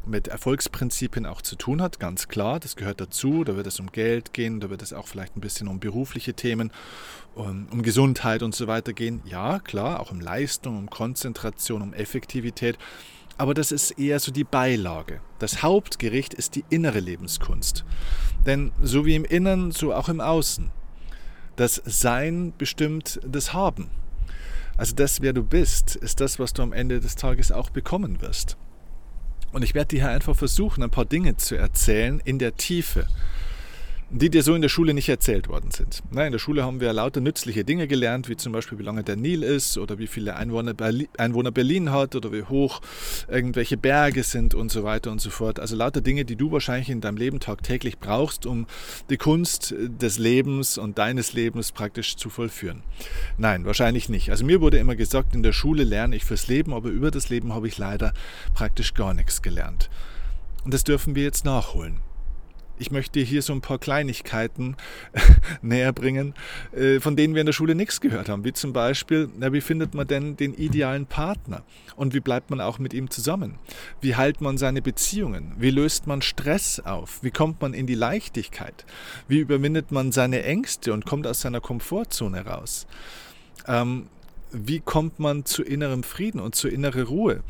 mit 0.04 0.26
Erfolgsprinzipien 0.26 1.26
auch 1.26 1.42
zu 1.42 1.54
tun 1.54 1.80
hat, 1.80 2.00
ganz 2.00 2.26
klar, 2.26 2.58
das 2.58 2.74
gehört 2.74 3.00
dazu. 3.00 3.44
Da 3.44 3.54
wird 3.54 3.68
es 3.68 3.78
um 3.78 3.92
Geld 3.92 4.32
gehen, 4.32 4.58
da 4.58 4.68
wird 4.68 4.82
es 4.82 4.92
auch 4.92 5.06
vielleicht 5.06 5.36
ein 5.36 5.40
bisschen 5.40 5.68
um 5.68 5.78
berufliche 5.78 6.34
Themen, 6.34 6.72
um, 7.36 7.68
um 7.70 7.82
Gesundheit 7.82 8.42
und 8.42 8.54
so 8.54 8.66
weiter 8.66 8.92
gehen. 8.92 9.22
Ja, 9.24 9.60
klar, 9.60 10.00
auch 10.00 10.10
um 10.10 10.20
Leistung, 10.20 10.76
um 10.76 10.90
Konzentration, 10.90 11.82
um 11.82 11.94
Effektivität 11.94 12.76
aber 13.38 13.54
das 13.54 13.72
ist 13.72 13.92
eher 13.92 14.20
so 14.20 14.32
die 14.32 14.44
Beilage. 14.44 15.20
Das 15.38 15.62
Hauptgericht 15.62 16.34
ist 16.34 16.54
die 16.54 16.64
innere 16.70 17.00
Lebenskunst. 17.00 17.84
Denn 18.46 18.72
so 18.82 19.06
wie 19.06 19.14
im 19.14 19.24
Innen, 19.24 19.70
so 19.70 19.92
auch 19.92 20.08
im 20.08 20.20
Außen. 20.20 20.70
Das 21.56 21.80
Sein 21.84 22.52
bestimmt 22.56 23.20
das 23.26 23.52
Haben. 23.52 23.90
Also 24.76 24.94
das, 24.94 25.20
wer 25.20 25.32
du 25.32 25.44
bist, 25.44 25.96
ist 25.96 26.20
das, 26.20 26.38
was 26.38 26.52
du 26.52 26.62
am 26.62 26.72
Ende 26.72 27.00
des 27.00 27.14
Tages 27.14 27.52
auch 27.52 27.70
bekommen 27.70 28.20
wirst. 28.20 28.56
Und 29.52 29.62
ich 29.62 29.74
werde 29.74 29.88
dir 29.88 30.00
hier 30.00 30.10
einfach 30.10 30.34
versuchen, 30.34 30.82
ein 30.82 30.90
paar 30.90 31.04
Dinge 31.04 31.36
zu 31.36 31.54
erzählen 31.54 32.20
in 32.24 32.40
der 32.40 32.56
Tiefe 32.56 33.06
die 34.16 34.30
dir 34.30 34.44
so 34.44 34.54
in 34.54 34.62
der 34.62 34.68
Schule 34.68 34.94
nicht 34.94 35.08
erzählt 35.08 35.48
worden 35.48 35.72
sind. 35.72 36.00
in 36.12 36.30
der 36.30 36.38
Schule 36.38 36.62
haben 36.62 36.80
wir 36.80 36.92
lauter 36.92 37.20
nützliche 37.20 37.64
Dinge 37.64 37.88
gelernt, 37.88 38.28
wie 38.28 38.36
zum 38.36 38.52
Beispiel, 38.52 38.78
wie 38.78 38.84
lange 38.84 39.02
der 39.02 39.16
Nil 39.16 39.42
ist 39.42 39.76
oder 39.76 39.98
wie 39.98 40.06
viele 40.06 40.36
Einwohner, 40.36 40.74
Einwohner 41.18 41.50
Berlin 41.50 41.90
hat 41.90 42.14
oder 42.14 42.30
wie 42.30 42.44
hoch 42.44 42.80
irgendwelche 43.26 43.76
Berge 43.76 44.22
sind 44.22 44.54
und 44.54 44.70
so 44.70 44.84
weiter 44.84 45.10
und 45.10 45.20
so 45.20 45.30
fort. 45.30 45.58
Also 45.58 45.74
lauter 45.74 46.00
Dinge, 46.00 46.24
die 46.24 46.36
du 46.36 46.52
wahrscheinlich 46.52 46.90
in 46.90 47.00
deinem 47.00 47.16
Leben 47.16 47.40
tagtäglich 47.40 47.98
brauchst, 47.98 48.46
um 48.46 48.66
die 49.10 49.16
Kunst 49.16 49.74
des 49.76 50.18
Lebens 50.18 50.78
und 50.78 50.96
deines 50.96 51.32
Lebens 51.32 51.72
praktisch 51.72 52.14
zu 52.14 52.30
vollführen. 52.30 52.84
Nein, 53.36 53.64
wahrscheinlich 53.64 54.08
nicht. 54.08 54.30
Also 54.30 54.44
mir 54.44 54.60
wurde 54.60 54.78
immer 54.78 54.94
gesagt, 54.94 55.34
in 55.34 55.42
der 55.42 55.52
Schule 55.52 55.82
lerne 55.82 56.14
ich 56.14 56.24
fürs 56.24 56.46
Leben, 56.46 56.72
aber 56.72 56.90
über 56.90 57.10
das 57.10 57.30
Leben 57.30 57.52
habe 57.52 57.66
ich 57.66 57.78
leider 57.78 58.12
praktisch 58.54 58.94
gar 58.94 59.12
nichts 59.12 59.42
gelernt. 59.42 59.90
Und 60.64 60.72
das 60.72 60.84
dürfen 60.84 61.16
wir 61.16 61.24
jetzt 61.24 61.44
nachholen 61.44 61.98
ich 62.78 62.90
möchte 62.90 63.20
hier 63.20 63.42
so 63.42 63.52
ein 63.52 63.60
paar 63.60 63.78
Kleinigkeiten 63.78 64.76
näher 65.62 65.92
bringen, 65.92 66.34
äh, 66.72 67.00
von 67.00 67.16
denen 67.16 67.34
wir 67.34 67.40
in 67.40 67.46
der 67.46 67.52
Schule 67.52 67.74
nichts 67.74 68.00
gehört 68.00 68.28
haben. 68.28 68.44
Wie 68.44 68.52
zum 68.52 68.72
Beispiel, 68.72 69.28
na, 69.38 69.52
wie 69.52 69.60
findet 69.60 69.94
man 69.94 70.06
denn 70.06 70.36
den 70.36 70.54
idealen 70.54 71.06
Partner? 71.06 71.62
Und 71.96 72.14
wie 72.14 72.20
bleibt 72.20 72.50
man 72.50 72.60
auch 72.60 72.78
mit 72.78 72.92
ihm 72.94 73.10
zusammen? 73.10 73.58
Wie 74.00 74.16
heilt 74.16 74.40
man 74.40 74.58
seine 74.58 74.82
Beziehungen? 74.82 75.52
Wie 75.58 75.70
löst 75.70 76.06
man 76.06 76.22
Stress 76.22 76.80
auf? 76.80 77.22
Wie 77.22 77.30
kommt 77.30 77.60
man 77.60 77.74
in 77.74 77.86
die 77.86 77.94
Leichtigkeit? 77.94 78.84
Wie 79.28 79.38
überwindet 79.38 79.92
man 79.92 80.12
seine 80.12 80.42
Ängste 80.42 80.92
und 80.92 81.06
kommt 81.06 81.26
aus 81.26 81.40
seiner 81.40 81.60
Komfortzone 81.60 82.46
raus? 82.46 82.86
Ähm, 83.66 84.08
wie 84.54 84.80
kommt 84.80 85.18
man 85.18 85.44
zu 85.44 85.62
innerem 85.62 86.02
Frieden 86.02 86.40
und 86.40 86.54
zu 86.54 86.68
innerer 86.68 87.04
Ruhe? 87.04 87.42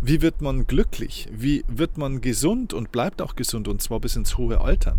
Wie 0.00 0.22
wird 0.22 0.40
man 0.40 0.66
glücklich? 0.66 1.28
Wie 1.32 1.64
wird 1.66 1.98
man 1.98 2.20
gesund 2.20 2.72
und 2.72 2.92
bleibt 2.92 3.20
auch 3.20 3.34
gesund 3.34 3.68
und 3.68 3.82
zwar 3.82 4.00
bis 4.00 4.16
ins 4.16 4.38
hohe 4.38 4.60
Alter? 4.60 4.96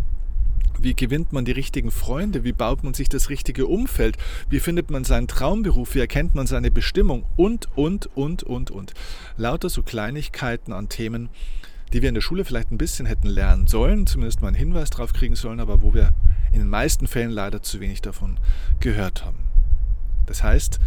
Wie 0.79 0.96
gewinnt 0.96 1.32
man 1.32 1.46
die 1.46 1.51
richtigen 1.51 1.91
Freunde? 1.91 2.43
Wie 2.43 2.51
baut 2.51 2.84
man 2.84 2.93
sich 2.93 3.08
das 3.08 3.29
richtige 3.29 3.67
Umfeld? 3.67 4.17
Wie 4.50 4.60
findet 4.60 4.91
man 4.91 5.05
seinen 5.05 5.27
Traumberuf? 5.27 5.96
Wie 5.96 6.00
erkennt 6.00 6.36
man 6.36 6.48
seine 6.48 6.72
Bestimmung? 6.72 7.24
Und, 7.38 7.70
und, 7.75 8.10
und, 8.17 8.43
und, 8.43 8.70
und. 8.70 8.93
Lauter 9.38 9.70
so 9.70 9.84
Kleinigkeiten 9.84 10.74
an 10.74 10.89
Themen, 10.89 11.29
die 11.93 12.01
wir 12.01 12.10
in 12.10 12.15
der 12.15 12.22
Schule 12.22 12.43
vielleicht 12.43 12.72
ein 12.72 12.77
bisschen 12.77 13.05
hätten 13.05 13.27
lernen 13.27 13.67
sollen, 13.67 14.08
zumindest 14.08 14.41
mal 14.41 14.50
einen 14.50 14.58
Hinweis 14.58 14.89
darauf 14.89 15.13
kriegen 15.13 15.36
sollen, 15.36 15.60
aber 15.60 15.82
wo 15.82 15.93
wir 15.93 16.12
in 16.51 16.60
den 16.60 16.70
meisten 16.70 17.08
Fällen 17.08 17.32
leider 17.32 17.62
zu 17.62 17.79
wenig 17.79 18.01
davon 18.01 18.38
gehört 18.79 19.24
haben. 19.24 19.38
Das 20.25 20.43
heißt, 20.43 20.79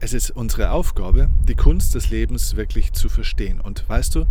es 0.00 0.12
ist 0.12 0.30
unsere 0.30 0.70
Aufgabe, 0.70 1.28
die 1.48 1.54
Kunst 1.54 1.94
des 1.94 2.10
Lebens 2.10 2.56
wirklich 2.56 2.92
zu 2.92 3.08
verstehen. 3.08 3.60
Und 3.60 3.88
weißt 3.88 4.14
du, 4.14 4.26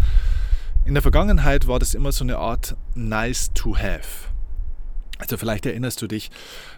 in 0.86 0.94
der 0.94 1.04
Vergangenheit 1.04 1.68
war 1.68 1.80
das 1.80 1.94
immer 1.94 2.12
so 2.12 2.24
eine 2.24 2.38
Art 2.38 2.76
nice 2.96 3.52
to 3.54 3.76
have. 3.76 4.30
Also 5.20 5.38
vielleicht 5.38 5.66
erinnerst 5.66 6.02
du 6.02 6.08
dich, 6.08 6.30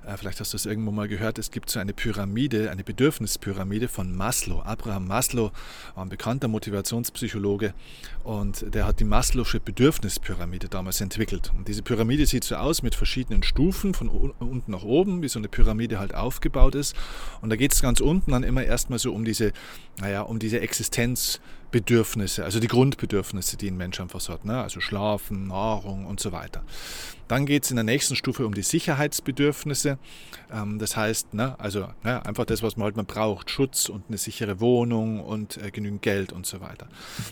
äh, 0.06 0.16
vielleicht 0.18 0.40
hast 0.40 0.54
du 0.54 0.58
es 0.58 0.66
irgendwo 0.66 0.92
mal 0.92 1.08
gehört, 1.08 1.40
es 1.40 1.52
gibt 1.52 1.70
so 1.70 1.80
eine 1.80 1.94
Pyramide, 1.94 2.72
eine 2.72 2.84
Bedürfnispyramide 2.84 3.88
von 3.88 4.16
Maslow. 4.16 4.62
Abraham 4.62 5.08
Maslow 5.08 5.52
war 5.96 6.06
ein 6.06 6.10
bekannter 6.10 6.48
Motivationspsychologe 6.48 7.74
und 8.24 8.74
der 8.74 8.86
hat 8.86 9.00
die 9.00 9.06
Maslow'sche 9.06 9.60
Bedürfnispyramide 9.60 10.70
damals 10.70 11.02
entwickelt. 11.02 11.52
Und 11.58 11.68
diese 11.68 11.82
Pyramide 11.82 12.26
sieht 12.26 12.44
so 12.44 12.56
aus 12.56 12.82
mit 12.82 12.96
verschiedenen 12.96 13.44
Stufen 13.44 13.94
von 13.94 14.08
unten 14.08 14.72
nach 14.72 14.84
oben, 14.84 15.22
wie 15.22 15.30
so 15.30 15.40
eine 15.40 15.50
Pyramide 15.50 16.00
halt 16.00 16.16
aufgebaut 16.16 16.76
ist. 16.76 16.96
Und 17.42 17.50
da 17.50 17.56
geht 17.56 17.74
es 17.74 17.82
ganz 17.82 18.00
unten 18.00 18.32
dann 18.32 18.44
immer 18.44 18.64
erstmal 18.64 19.00
so 19.00 19.14
um 19.14 19.26
diese, 19.26 19.52
naja, 20.00 20.22
um 20.22 20.40
diese 20.40 20.62
Existenzbedürfnisse, 20.62 22.44
also 22.44 22.60
die 22.60 22.68
Grundbedürfnisse, 22.68 23.58
die 23.58 23.70
ein 23.70 23.78
Mensch 23.78 24.00
einfach 24.00 24.22
so 24.22 24.34
hat. 24.34 24.46
Ne? 24.46 24.62
Also 24.62 24.80
Schlafen, 24.80 25.48
Nahrung 25.48 26.06
und 26.06 26.20
so 26.20 26.32
weiter. 26.32 26.64
Dann 27.30 27.46
geht 27.46 27.64
es 27.64 27.70
in 27.70 27.78
der 27.78 27.86
nächsten 27.86 28.16
Stufe 28.16 28.46
um 28.46 28.56
die 28.56 28.64
Sicherheitsbedürfnisse. 28.64 30.00
Ähm, 30.52 30.80
das 30.80 30.98
heißt, 30.98 31.36
ne, 31.36 31.58
also 31.60 31.88
ne, 32.04 32.26
einfach 32.26 32.46
das, 32.46 32.64
was 32.64 32.76
man 32.76 32.86
halt 32.86 32.98
mal 32.98 33.04
braucht, 33.04 33.52
Schutz 33.52 33.88
und 33.88 34.06
eine 34.08 34.18
sichere 34.18 34.60
Wohnung 34.60 35.20
und 35.20 35.58
äh, 35.58 35.70
genügend 35.70 36.02
Geld 36.02 36.34
und 36.34 36.48
so 36.48 36.60
weiter. 36.60 36.90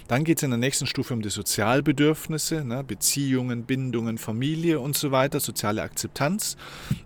Dann 0.08 0.24
geht 0.24 0.38
es 0.38 0.44
in 0.44 0.52
der 0.52 0.60
nächsten 0.60 0.86
Stufe 0.86 1.16
um 1.16 1.24
die 1.24 1.32
Sozialbedürfnisse, 1.32 2.64
ne, 2.64 2.84
Beziehungen, 2.84 3.64
Bindungen, 3.64 4.20
Familie 4.20 4.80
und 4.80 4.96
so 4.96 5.12
weiter, 5.12 5.40
soziale 5.40 5.82
Akzeptanz. 5.82 6.58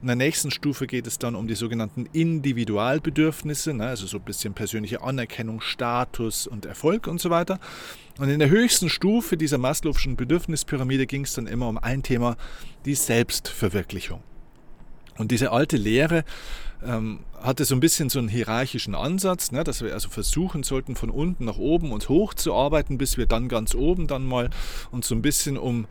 In 0.02 0.08
der 0.08 0.18
nächsten 0.18 0.52
Stufe 0.52 0.86
geht 0.86 1.08
es 1.08 1.18
dann 1.18 1.36
um 1.36 1.48
die 1.48 1.56
sogenannten 1.56 2.08
Individualbedürfnisse, 2.12 3.74
ne, 3.74 3.88
also 3.88 4.06
so 4.06 4.18
ein 4.18 4.24
bisschen 4.26 4.54
persönliche 4.54 5.02
Anerkennung, 5.02 5.62
Status 5.62 6.46
und 6.46 6.66
Erfolg 6.66 7.08
und 7.08 7.22
so 7.22 7.30
weiter. 7.30 7.58
Und 8.18 8.30
in 8.30 8.40
der 8.40 8.50
höchsten 8.50 8.90
Stufe 8.90 9.38
dieser 9.38 9.58
Maslow'schen 9.58 10.16
Bedürfnispyramide 10.16 11.08
ging 11.08 11.24
es 11.24 11.34
dann 11.34 11.48
immer 11.48 11.68
um 11.68 11.78
ein 11.78 12.04
Thema, 12.04 12.38
die 12.86 12.96
Selbstverwirklichung. 12.96 14.22
Und 15.18 15.32
diese 15.32 15.52
alte 15.52 15.78
Lehre 15.78 16.24
ähm, 16.84 17.20
hatte 17.42 17.66
so 17.66 17.76
ein 17.76 17.80
bisschen 17.80 18.10
so 18.10 18.20
einen 18.20 18.28
hierarchischen 18.28 18.96
Ansatz, 18.96 19.52
ne, 19.52 19.64
dass 19.64 19.82
wir 19.82 19.94
also 19.94 20.10
versuchen 20.10 20.64
sollten, 20.64 20.96
von 20.96 21.10
unten 21.10 21.46
nach 21.46 21.58
oben 21.58 21.92
und 21.92 22.10
hoch 22.10 22.34
zu 22.34 22.54
arbeiten, 22.54 22.98
bis 22.98 23.18
wir 23.18 23.26
dann 23.26 23.50
ganz 23.50 23.76
oben 23.76 24.08
dann 24.08 24.26
mal 24.26 24.50
uns 24.92 25.08
so 25.08 25.16
ein 25.16 25.22
bisschen 25.22 25.58
um 25.58 25.86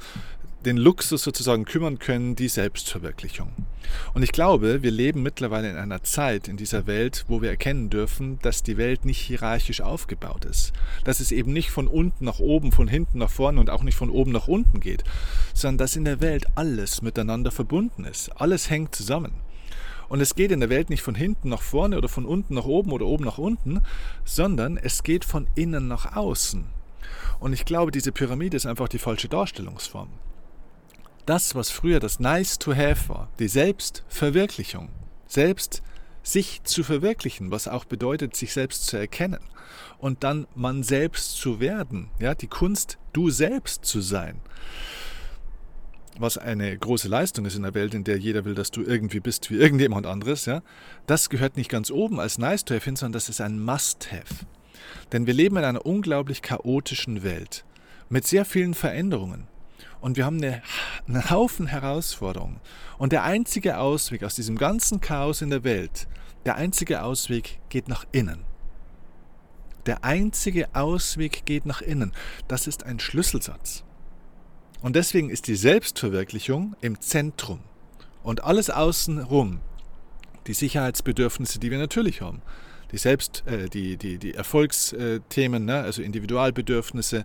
den 0.64 0.76
Luxus 0.76 1.22
sozusagen 1.22 1.64
kümmern 1.64 1.98
können, 1.98 2.36
die 2.36 2.48
Selbstverwirklichung. 2.48 3.48
Und 4.12 4.22
ich 4.22 4.32
glaube, 4.32 4.82
wir 4.82 4.90
leben 4.90 5.22
mittlerweile 5.22 5.70
in 5.70 5.76
einer 5.76 6.02
Zeit 6.02 6.48
in 6.48 6.58
dieser 6.58 6.86
Welt, 6.86 7.24
wo 7.28 7.40
wir 7.40 7.48
erkennen 7.48 7.88
dürfen, 7.88 8.38
dass 8.42 8.62
die 8.62 8.76
Welt 8.76 9.06
nicht 9.06 9.20
hierarchisch 9.20 9.80
aufgebaut 9.80 10.44
ist. 10.44 10.72
Dass 11.04 11.20
es 11.20 11.32
eben 11.32 11.52
nicht 11.52 11.70
von 11.70 11.86
unten 11.86 12.26
nach 12.26 12.40
oben, 12.40 12.72
von 12.72 12.88
hinten 12.88 13.18
nach 13.18 13.30
vorne 13.30 13.58
und 13.58 13.70
auch 13.70 13.82
nicht 13.82 13.96
von 13.96 14.10
oben 14.10 14.32
nach 14.32 14.48
unten 14.48 14.80
geht, 14.80 15.02
sondern 15.54 15.78
dass 15.78 15.96
in 15.96 16.04
der 16.04 16.20
Welt 16.20 16.46
alles 16.54 17.00
miteinander 17.00 17.50
verbunden 17.50 18.04
ist. 18.04 18.28
Alles 18.36 18.68
hängt 18.68 18.94
zusammen. 18.94 19.32
Und 20.10 20.20
es 20.20 20.34
geht 20.34 20.50
in 20.50 20.60
der 20.60 20.70
Welt 20.70 20.90
nicht 20.90 21.02
von 21.02 21.14
hinten 21.14 21.48
nach 21.48 21.62
vorne 21.62 21.96
oder 21.96 22.08
von 22.08 22.26
unten 22.26 22.54
nach 22.54 22.64
oben 22.64 22.92
oder 22.92 23.06
oben 23.06 23.24
nach 23.24 23.38
unten, 23.38 23.80
sondern 24.24 24.76
es 24.76 25.04
geht 25.04 25.24
von 25.24 25.46
innen 25.54 25.88
nach 25.88 26.16
außen. 26.16 26.66
Und 27.38 27.52
ich 27.54 27.64
glaube, 27.64 27.92
diese 27.92 28.12
Pyramide 28.12 28.56
ist 28.56 28.66
einfach 28.66 28.88
die 28.88 28.98
falsche 28.98 29.28
Darstellungsform 29.28 30.10
das, 31.30 31.54
was 31.54 31.70
früher 31.70 32.00
das 32.00 32.18
Nice 32.18 32.58
to 32.58 32.74
Have 32.74 33.08
war, 33.08 33.28
die 33.38 33.46
Selbstverwirklichung, 33.46 34.88
selbst 35.28 35.80
sich 36.24 36.64
zu 36.64 36.82
verwirklichen, 36.82 37.52
was 37.52 37.68
auch 37.68 37.84
bedeutet, 37.84 38.34
sich 38.34 38.52
selbst 38.52 38.88
zu 38.88 38.96
erkennen 38.96 39.38
und 39.98 40.24
dann 40.24 40.48
man 40.56 40.82
selbst 40.82 41.36
zu 41.36 41.60
werden, 41.60 42.10
ja, 42.18 42.34
die 42.34 42.48
Kunst, 42.48 42.98
du 43.12 43.30
selbst 43.30 43.84
zu 43.84 44.00
sein. 44.00 44.40
Was 46.18 46.36
eine 46.36 46.76
große 46.76 47.06
Leistung 47.06 47.46
ist 47.46 47.54
in 47.54 47.62
der 47.62 47.74
Welt, 47.74 47.94
in 47.94 48.02
der 48.02 48.18
jeder 48.18 48.44
will, 48.44 48.56
dass 48.56 48.72
du 48.72 48.82
irgendwie 48.82 49.20
bist 49.20 49.52
wie 49.52 49.56
irgendjemand 49.56 50.06
anderes, 50.06 50.46
ja, 50.46 50.62
das 51.06 51.30
gehört 51.30 51.56
nicht 51.56 51.70
ganz 51.70 51.92
oben 51.92 52.18
als 52.18 52.38
nice 52.38 52.64
to 52.64 52.74
have 52.74 52.84
hin, 52.84 52.96
sondern 52.96 53.12
das 53.12 53.28
ist 53.28 53.40
ein 53.40 53.62
must 53.62 54.10
have. 54.10 54.46
Denn 55.12 55.28
wir 55.28 55.34
leben 55.34 55.58
in 55.58 55.64
einer 55.64 55.86
unglaublich 55.86 56.42
chaotischen 56.42 57.22
Welt 57.22 57.64
mit 58.08 58.26
sehr 58.26 58.44
vielen 58.44 58.74
Veränderungen. 58.74 59.46
Und 60.00 60.16
wir 60.16 60.24
haben 60.24 60.38
eine, 60.38 60.62
einen 61.06 61.30
Haufen 61.30 61.66
Herausforderungen. 61.66 62.60
Und 62.98 63.12
der 63.12 63.24
einzige 63.24 63.78
Ausweg 63.78 64.24
aus 64.24 64.34
diesem 64.34 64.56
ganzen 64.56 65.00
Chaos 65.00 65.42
in 65.42 65.50
der 65.50 65.64
Welt, 65.64 66.08
der 66.46 66.56
einzige 66.56 67.02
Ausweg 67.02 67.60
geht 67.68 67.88
nach 67.88 68.06
innen. 68.12 68.44
Der 69.86 70.04
einzige 70.04 70.74
Ausweg 70.74 71.44
geht 71.44 71.66
nach 71.66 71.82
innen. 71.82 72.12
Das 72.48 72.66
ist 72.66 72.84
ein 72.84 73.00
Schlüsselsatz. 73.00 73.84
Und 74.82 74.96
deswegen 74.96 75.30
ist 75.30 75.46
die 75.46 75.56
Selbstverwirklichung 75.56 76.76
im 76.80 77.00
Zentrum. 77.00 77.60
Und 78.22 78.44
alles 78.44 78.70
außenrum, 78.70 79.60
die 80.46 80.54
Sicherheitsbedürfnisse, 80.54 81.58
die 81.58 81.70
wir 81.70 81.78
natürlich 81.78 82.20
haben, 82.22 82.42
die 82.92 82.98
Selbst, 82.98 83.44
äh, 83.46 83.68
die, 83.68 83.96
die, 83.96 84.18
die 84.18 84.34
Erfolgsthemen, 84.34 85.64
ne? 85.64 85.80
also 85.80 86.02
Individualbedürfnisse, 86.02 87.24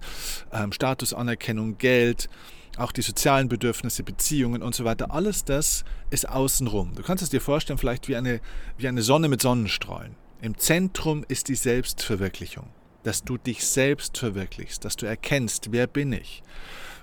ähm, 0.54 0.72
Statusanerkennung, 0.72 1.78
Geld, 1.78 2.30
auch 2.78 2.92
die 2.92 3.02
sozialen 3.02 3.50
Bedürfnisse, 3.50 4.04
Beziehungen 4.04 4.62
und 4.62 4.76
so 4.76 4.86
weiter, 4.86 5.12
alles 5.12 5.46
das 5.46 5.84
ist 6.10 6.28
außenrum. 6.28 6.94
Du 6.96 7.04
kannst 7.04 7.24
es 7.24 7.30
dir 7.30 7.42
vorstellen, 7.42 7.80
vielleicht 7.80 8.08
wie 8.08 8.16
eine, 8.16 8.42
wie 8.78 8.88
eine 8.88 9.02
Sonne 9.02 9.30
mit 9.30 9.42
Sonnenstrahlen. 9.42 10.16
Im 10.42 10.58
Zentrum 10.58 11.26
ist 11.28 11.48
die 11.48 11.56
Selbstverwirklichung, 11.56 12.68
dass 13.04 13.24
du 13.24 13.38
dich 13.38 13.66
selbst 13.66 14.18
verwirklichst, 14.18 14.84
dass 14.84 14.96
du 14.96 15.06
erkennst, 15.06 15.72
wer 15.72 15.88
bin 15.88 16.14
ich, 16.14 16.44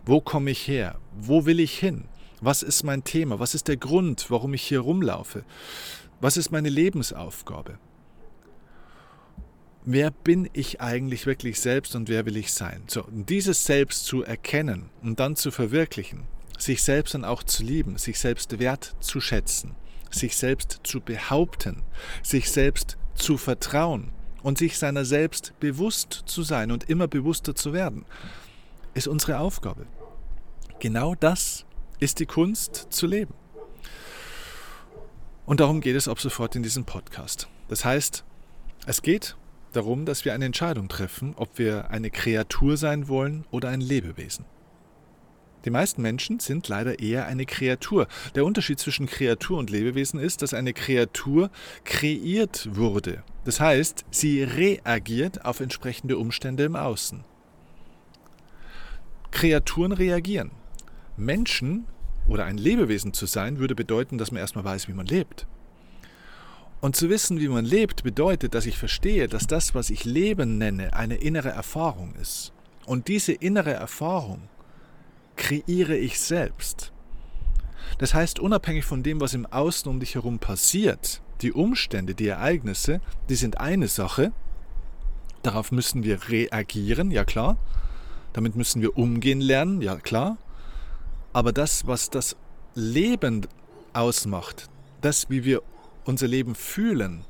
wo 0.04 0.20
komme 0.20 0.50
ich 0.50 0.68
her, 0.68 0.98
wo 1.12 1.46
will 1.46 1.60
ich 1.60 1.78
hin, 1.78 2.04
was 2.40 2.62
ist 2.62 2.82
mein 2.82 3.04
Thema, 3.04 3.38
was 3.38 3.54
ist 3.54 3.68
der 3.68 3.76
Grund, 3.76 4.26
warum 4.28 4.54
ich 4.54 4.62
hier 4.62 4.80
rumlaufe, 4.80 5.44
was 6.20 6.36
ist 6.36 6.50
meine 6.50 6.68
Lebensaufgabe 6.68 7.78
wer 9.84 10.10
bin 10.10 10.48
ich 10.52 10.80
eigentlich 10.80 11.26
wirklich 11.26 11.60
selbst 11.60 11.94
und 11.94 12.08
wer 12.08 12.26
will 12.26 12.36
ich 12.36 12.52
sein? 12.52 12.84
So, 12.86 13.04
dieses 13.10 13.64
Selbst 13.64 14.04
zu 14.04 14.22
erkennen 14.22 14.90
und 15.02 15.20
dann 15.20 15.36
zu 15.36 15.50
verwirklichen, 15.50 16.24
sich 16.58 16.82
selbst 16.82 17.14
dann 17.14 17.24
auch 17.24 17.42
zu 17.42 17.62
lieben, 17.62 17.98
sich 17.98 18.18
selbst 18.18 18.58
wert 18.58 18.94
zu 19.00 19.20
schätzen, 19.20 19.74
sich 20.10 20.36
selbst 20.36 20.80
zu 20.84 21.00
behaupten, 21.00 21.82
sich 22.22 22.50
selbst 22.50 22.96
zu 23.14 23.36
vertrauen 23.36 24.10
und 24.42 24.58
sich 24.58 24.78
seiner 24.78 25.04
selbst 25.04 25.52
bewusst 25.60 26.22
zu 26.26 26.42
sein 26.42 26.70
und 26.70 26.88
immer 26.88 27.08
bewusster 27.08 27.54
zu 27.54 27.72
werden, 27.72 28.04
ist 28.94 29.08
unsere 29.08 29.38
Aufgabe. 29.38 29.86
Genau 30.78 31.14
das 31.14 31.64
ist 31.98 32.18
die 32.18 32.26
Kunst 32.26 32.88
zu 32.90 33.06
leben. 33.06 33.34
Und 35.44 35.60
darum 35.60 35.80
geht 35.80 35.96
es 35.96 36.08
ab 36.08 36.20
sofort 36.20 36.54
in 36.54 36.62
diesem 36.62 36.84
Podcast. 36.84 37.48
Das 37.68 37.84
heißt, 37.84 38.24
es 38.86 39.02
geht 39.02 39.36
darum, 39.72 40.04
dass 40.04 40.24
wir 40.24 40.34
eine 40.34 40.44
Entscheidung 40.44 40.88
treffen, 40.88 41.34
ob 41.36 41.58
wir 41.58 41.90
eine 41.90 42.10
Kreatur 42.10 42.76
sein 42.76 43.08
wollen 43.08 43.44
oder 43.50 43.68
ein 43.68 43.80
Lebewesen. 43.80 44.44
Die 45.64 45.70
meisten 45.70 46.02
Menschen 46.02 46.40
sind 46.40 46.66
leider 46.68 46.98
eher 46.98 47.26
eine 47.26 47.46
Kreatur. 47.46 48.08
Der 48.34 48.44
Unterschied 48.44 48.80
zwischen 48.80 49.06
Kreatur 49.06 49.58
und 49.58 49.70
Lebewesen 49.70 50.18
ist, 50.18 50.42
dass 50.42 50.54
eine 50.54 50.72
Kreatur 50.72 51.50
kreiert 51.84 52.68
wurde. 52.72 53.22
Das 53.44 53.60
heißt, 53.60 54.04
sie 54.10 54.42
reagiert 54.42 55.44
auf 55.44 55.60
entsprechende 55.60 56.18
Umstände 56.18 56.64
im 56.64 56.74
Außen. 56.74 57.24
Kreaturen 59.30 59.92
reagieren. 59.92 60.50
Menschen 61.16 61.86
oder 62.28 62.44
ein 62.44 62.58
Lebewesen 62.58 63.12
zu 63.12 63.26
sein, 63.26 63.58
würde 63.58 63.74
bedeuten, 63.74 64.18
dass 64.18 64.30
man 64.30 64.40
erstmal 64.40 64.64
weiß, 64.64 64.88
wie 64.88 64.92
man 64.92 65.06
lebt. 65.06 65.46
Und 66.82 66.96
zu 66.96 67.08
wissen, 67.08 67.38
wie 67.38 67.46
man 67.46 67.64
lebt, 67.64 68.02
bedeutet, 68.02 68.54
dass 68.54 68.66
ich 68.66 68.76
verstehe, 68.76 69.28
dass 69.28 69.46
das, 69.46 69.72
was 69.72 69.88
ich 69.88 70.04
Leben 70.04 70.58
nenne, 70.58 70.94
eine 70.94 71.14
innere 71.14 71.50
Erfahrung 71.50 72.12
ist. 72.20 72.52
Und 72.86 73.06
diese 73.06 73.30
innere 73.30 73.72
Erfahrung 73.72 74.48
kreiere 75.36 75.96
ich 75.96 76.18
selbst. 76.18 76.92
Das 77.98 78.14
heißt, 78.14 78.40
unabhängig 78.40 78.84
von 78.84 79.04
dem, 79.04 79.20
was 79.20 79.32
im 79.32 79.46
Außen 79.46 79.88
um 79.88 80.00
dich 80.00 80.16
herum 80.16 80.40
passiert, 80.40 81.22
die 81.40 81.52
Umstände, 81.52 82.16
die 82.16 82.26
Ereignisse, 82.26 83.00
die 83.28 83.36
sind 83.36 83.60
eine 83.60 83.86
Sache. 83.86 84.32
Darauf 85.44 85.70
müssen 85.70 86.02
wir 86.02 86.30
reagieren, 86.30 87.12
ja 87.12 87.22
klar. 87.24 87.58
Damit 88.32 88.56
müssen 88.56 88.82
wir 88.82 88.98
umgehen 88.98 89.40
lernen, 89.40 89.82
ja 89.82 89.94
klar. 89.94 90.36
Aber 91.32 91.52
das, 91.52 91.86
was 91.86 92.10
das 92.10 92.34
Leben 92.74 93.46
ausmacht, 93.92 94.68
das, 95.00 95.30
wie 95.30 95.44
wir 95.44 95.62
unser 96.04 96.28
Leben 96.28 96.54
fühlen, 96.54 97.24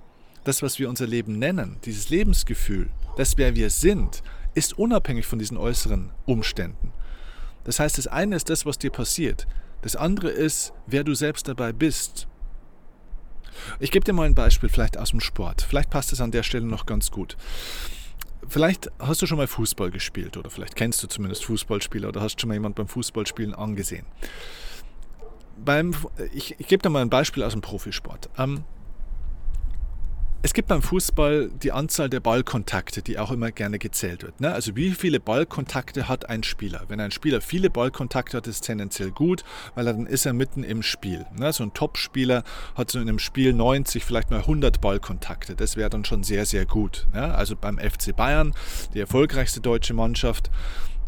das, 0.44 0.62
was 0.62 0.78
wir 0.78 0.88
unser 0.88 1.06
Leben 1.06 1.38
nennen, 1.38 1.78
dieses 1.84 2.10
Lebensgefühl, 2.10 2.90
das, 3.16 3.36
wer 3.36 3.54
wir 3.54 3.70
sind, 3.70 4.22
ist 4.54 4.78
unabhängig 4.78 5.26
von 5.26 5.38
diesen 5.38 5.56
äußeren 5.56 6.10
Umständen. 6.26 6.92
Das 7.64 7.78
heißt, 7.78 7.98
das 7.98 8.06
eine 8.06 8.36
ist 8.36 8.50
das, 8.50 8.66
was 8.66 8.78
dir 8.78 8.90
passiert. 8.90 9.46
Das 9.82 9.96
andere 9.96 10.30
ist, 10.30 10.72
wer 10.86 11.04
du 11.04 11.14
selbst 11.14 11.48
dabei 11.48 11.72
bist. 11.72 12.26
Ich 13.78 13.90
gebe 13.90 14.04
dir 14.04 14.12
mal 14.12 14.26
ein 14.26 14.34
Beispiel, 14.34 14.68
vielleicht 14.68 14.98
aus 14.98 15.10
dem 15.10 15.20
Sport. 15.20 15.62
Vielleicht 15.62 15.90
passt 15.90 16.12
es 16.12 16.20
an 16.20 16.32
der 16.32 16.42
Stelle 16.42 16.66
noch 16.66 16.86
ganz 16.86 17.10
gut. 17.10 17.36
Vielleicht 18.48 18.90
hast 18.98 19.22
du 19.22 19.26
schon 19.26 19.38
mal 19.38 19.46
Fußball 19.46 19.90
gespielt 19.90 20.36
oder 20.36 20.50
vielleicht 20.50 20.74
kennst 20.74 21.02
du 21.02 21.06
zumindest 21.06 21.44
Fußballspieler 21.44 22.08
oder 22.08 22.20
hast 22.20 22.40
schon 22.40 22.48
mal 22.48 22.54
jemand 22.54 22.74
beim 22.74 22.88
Fußballspielen 22.88 23.54
angesehen 23.54 24.06
beim, 25.64 25.94
ich, 26.32 26.58
ich 26.58 26.66
gebe 26.66 26.82
da 26.82 26.88
mal 26.88 27.02
ein 27.02 27.10
Beispiel 27.10 27.42
aus 27.42 27.52
dem 27.52 27.60
Profisport. 27.60 28.28
Ähm, 28.38 28.64
es 30.44 30.54
gibt 30.54 30.66
beim 30.66 30.82
Fußball 30.82 31.52
die 31.62 31.70
Anzahl 31.70 32.10
der 32.10 32.18
Ballkontakte, 32.18 33.00
die 33.00 33.16
auch 33.16 33.30
immer 33.30 33.52
gerne 33.52 33.78
gezählt 33.78 34.24
wird. 34.24 34.40
Ne? 34.40 34.52
Also 34.52 34.74
wie 34.74 34.90
viele 34.90 35.20
Ballkontakte 35.20 36.08
hat 36.08 36.28
ein 36.28 36.42
Spieler? 36.42 36.82
Wenn 36.88 36.98
ein 36.98 37.12
Spieler 37.12 37.40
viele 37.40 37.70
Ballkontakte 37.70 38.38
hat, 38.38 38.48
ist 38.48 38.56
es 38.56 38.60
tendenziell 38.60 39.12
gut, 39.12 39.44
weil 39.76 39.84
dann 39.84 40.04
ist 40.04 40.26
er 40.26 40.32
mitten 40.32 40.64
im 40.64 40.82
Spiel. 40.82 41.26
Ne? 41.38 41.52
So 41.52 41.62
ein 41.62 41.74
Top-Spieler 41.74 42.42
hat 42.74 42.90
so 42.90 42.98
in 42.98 43.08
einem 43.08 43.20
Spiel 43.20 43.52
90, 43.52 44.04
vielleicht 44.04 44.32
mal 44.32 44.40
100 44.40 44.80
Ballkontakte. 44.80 45.54
Das 45.54 45.76
wäre 45.76 45.90
dann 45.90 46.04
schon 46.04 46.24
sehr, 46.24 46.44
sehr 46.44 46.66
gut. 46.66 47.06
Ne? 47.14 47.32
Also 47.32 47.54
beim 47.54 47.78
FC 47.78 48.14
Bayern, 48.14 48.52
die 48.94 49.00
erfolgreichste 49.00 49.60
deutsche 49.60 49.94
Mannschaft, 49.94 50.50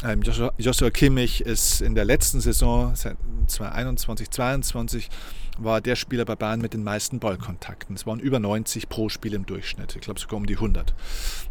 ähm, 0.03 0.21
Joshua 0.21 0.89
Kimmich 0.89 1.41
ist 1.41 1.81
in 1.81 1.95
der 1.95 2.05
letzten 2.05 2.41
Saison 2.41 2.93
2021, 2.95 4.29
2022 4.29 5.09
war 5.57 5.81
der 5.81 5.95
Spieler 5.95 6.25
bei 6.25 6.35
Bayern 6.35 6.61
mit 6.61 6.73
den 6.73 6.83
meisten 6.83 7.19
Ballkontakten. 7.19 7.95
Es 7.95 8.05
waren 8.05 8.19
über 8.19 8.39
90 8.39 8.89
pro 8.89 9.09
Spiel 9.09 9.33
im 9.33 9.45
Durchschnitt. 9.45 9.95
Ich 9.95 10.01
glaube 10.01 10.19
sogar 10.19 10.37
um 10.37 10.45
die 10.45 10.55
100. 10.55 10.93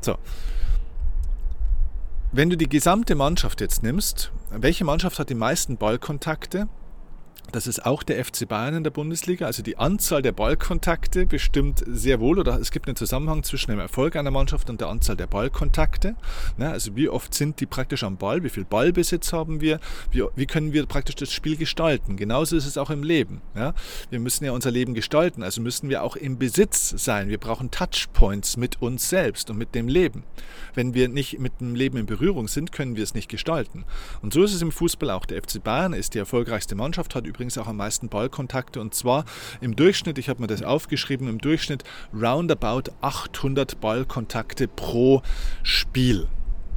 So. 0.00 0.18
Wenn 2.32 2.50
du 2.50 2.56
die 2.56 2.68
gesamte 2.68 3.14
Mannschaft 3.14 3.60
jetzt 3.60 3.82
nimmst, 3.82 4.32
welche 4.50 4.84
Mannschaft 4.84 5.18
hat 5.18 5.30
die 5.30 5.34
meisten 5.34 5.76
Ballkontakte? 5.76 6.68
Das 7.52 7.68
ist 7.68 7.86
auch 7.86 8.02
der 8.02 8.24
FC 8.24 8.48
Bayern 8.48 8.74
in 8.74 8.82
der 8.84 8.90
Bundesliga. 8.90 9.46
Also 9.46 9.62
die 9.62 9.78
Anzahl 9.78 10.22
der 10.22 10.32
Ballkontakte 10.32 11.24
bestimmt 11.24 11.84
sehr 11.86 12.18
wohl 12.18 12.40
oder 12.40 12.58
es 12.58 12.72
gibt 12.72 12.88
einen 12.88 12.96
Zusammenhang 12.96 13.44
zwischen 13.44 13.70
dem 13.70 13.78
Erfolg 13.78 14.16
einer 14.16 14.32
Mannschaft 14.32 14.70
und 14.70 14.80
der 14.80 14.88
Anzahl 14.88 15.16
der 15.16 15.28
Ballkontakte. 15.28 16.16
Also 16.58 16.96
wie 16.96 17.08
oft 17.08 17.32
sind 17.32 17.60
die 17.60 17.66
praktisch 17.66 18.02
am 18.02 18.16
Ball, 18.16 18.42
wie 18.42 18.48
viel 18.48 18.64
Ballbesitz 18.64 19.32
haben 19.32 19.60
wir, 19.60 19.78
wie, 20.10 20.46
können 20.46 20.72
wir 20.72 20.86
praktisch 20.86 21.14
das 21.14 21.30
Spiel 21.32 21.56
gestalten. 21.56 22.16
Genauso 22.16 22.56
ist 22.56 22.66
es 22.66 22.76
auch 22.76 22.90
im 22.90 23.04
Leben. 23.04 23.40
Wir 24.10 24.18
müssen 24.18 24.44
ja 24.44 24.50
unser 24.50 24.72
Leben 24.72 24.94
gestalten, 24.94 25.44
also 25.44 25.60
müssen 25.60 25.88
wir 25.88 26.02
auch 26.02 26.16
im 26.16 26.38
Besitz 26.38 26.94
sein. 26.96 27.28
Wir 27.28 27.38
brauchen 27.38 27.70
Touchpoints 27.70 28.56
mit 28.56 28.82
uns 28.82 29.08
selbst 29.08 29.48
und 29.50 29.58
mit 29.58 29.76
dem 29.76 29.86
Leben. 29.86 30.24
Wenn 30.74 30.94
wir 30.94 31.08
nicht 31.08 31.38
mit 31.38 31.60
dem 31.60 31.76
Leben 31.76 31.98
in 31.98 32.06
Berührung 32.06 32.48
sind, 32.48 32.72
können 32.72 32.96
wir 32.96 33.04
es 33.04 33.14
nicht 33.14 33.28
gestalten. 33.28 33.84
Und 34.22 34.32
so 34.32 34.42
ist 34.42 34.54
es 34.54 34.62
im 34.62 34.72
Fußball 34.72 35.10
auch. 35.10 35.24
Der 35.24 35.40
FC 35.40 35.62
Bayern 35.62 35.92
ist 35.92 36.14
die 36.14 36.18
erfolgreichste 36.18 36.74
Mannschaft, 36.74 37.14
hat 37.14 37.26
übrigens 37.34 37.58
auch 37.58 37.66
am 37.66 37.76
meisten 37.76 38.08
Ballkontakte 38.08 38.80
und 38.80 38.94
zwar 38.94 39.24
im 39.60 39.74
Durchschnitt, 39.74 40.18
ich 40.18 40.28
habe 40.28 40.40
mir 40.40 40.46
das 40.46 40.62
aufgeschrieben, 40.62 41.28
im 41.28 41.38
Durchschnitt 41.38 41.82
roundabout 42.14 42.92
800 43.00 43.80
Ballkontakte 43.80 44.68
pro 44.68 45.22
Spiel. 45.64 46.28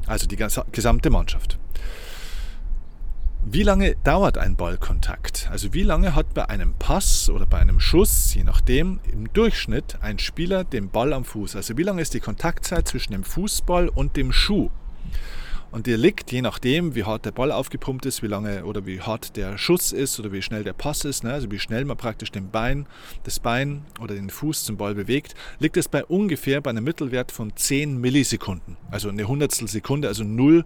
Also 0.07 0.25
die 0.25 0.37
gesamte 0.37 1.09
Mannschaft. 1.09 1.59
Wie 3.49 3.63
lange 3.63 3.95
dauert 4.03 4.37
ein 4.37 4.55
Ballkontakt? 4.55 5.47
Also 5.51 5.73
wie 5.73 5.83
lange 5.83 6.15
hat 6.15 6.33
bei 6.33 6.49
einem 6.49 6.73
Pass 6.73 7.29
oder 7.29 7.45
bei 7.45 7.59
einem 7.59 7.79
Schuss, 7.79 8.33
je 8.33 8.43
nachdem, 8.43 8.99
im 9.11 9.31
Durchschnitt 9.31 9.99
ein 10.01 10.19
Spieler 10.19 10.63
den 10.63 10.89
Ball 10.89 11.13
am 11.13 11.23
Fuß? 11.23 11.55
Also 11.55 11.77
wie 11.77 11.83
lange 11.83 12.01
ist 12.01 12.13
die 12.13 12.19
Kontaktzeit 12.19 12.87
zwischen 12.87 13.13
dem 13.13 13.23
Fußball 13.23 13.89
und 13.89 14.17
dem 14.17 14.33
Schuh? 14.33 14.69
Und 15.77 15.85
der 15.85 15.99
liegt, 15.99 16.31
je 16.31 16.41
nachdem, 16.41 16.95
wie 16.95 17.03
hart 17.03 17.25
der 17.25 17.31
Ball 17.31 17.51
aufgepumpt 17.51 18.07
ist, 18.07 18.23
wie 18.23 18.27
lange 18.27 18.65
oder 18.65 18.87
wie 18.87 18.99
hart 18.99 19.37
der 19.37 19.59
Schuss 19.59 19.91
ist 19.91 20.19
oder 20.19 20.31
wie 20.31 20.41
schnell 20.41 20.63
der 20.63 20.73
Pass 20.73 21.05
ist, 21.05 21.23
ne? 21.23 21.31
also 21.31 21.51
wie 21.51 21.59
schnell 21.59 21.85
man 21.85 21.97
praktisch 21.97 22.31
den 22.31 22.49
Bein, 22.49 22.87
das 23.25 23.39
Bein 23.39 23.85
oder 24.01 24.15
den 24.15 24.31
Fuß 24.31 24.65
zum 24.65 24.77
Ball 24.77 24.95
bewegt, 24.95 25.35
liegt 25.59 25.77
es 25.77 25.87
bei 25.87 26.03
ungefähr 26.03 26.61
bei 26.61 26.71
einem 26.71 26.83
Mittelwert 26.83 27.31
von 27.31 27.55
10 27.55 27.95
Millisekunden. 28.01 28.75
Also 28.89 29.09
eine 29.09 29.27
Hundertstel 29.27 29.67
Sekunde, 29.67 30.07
also 30.07 30.23
0, 30.23 30.65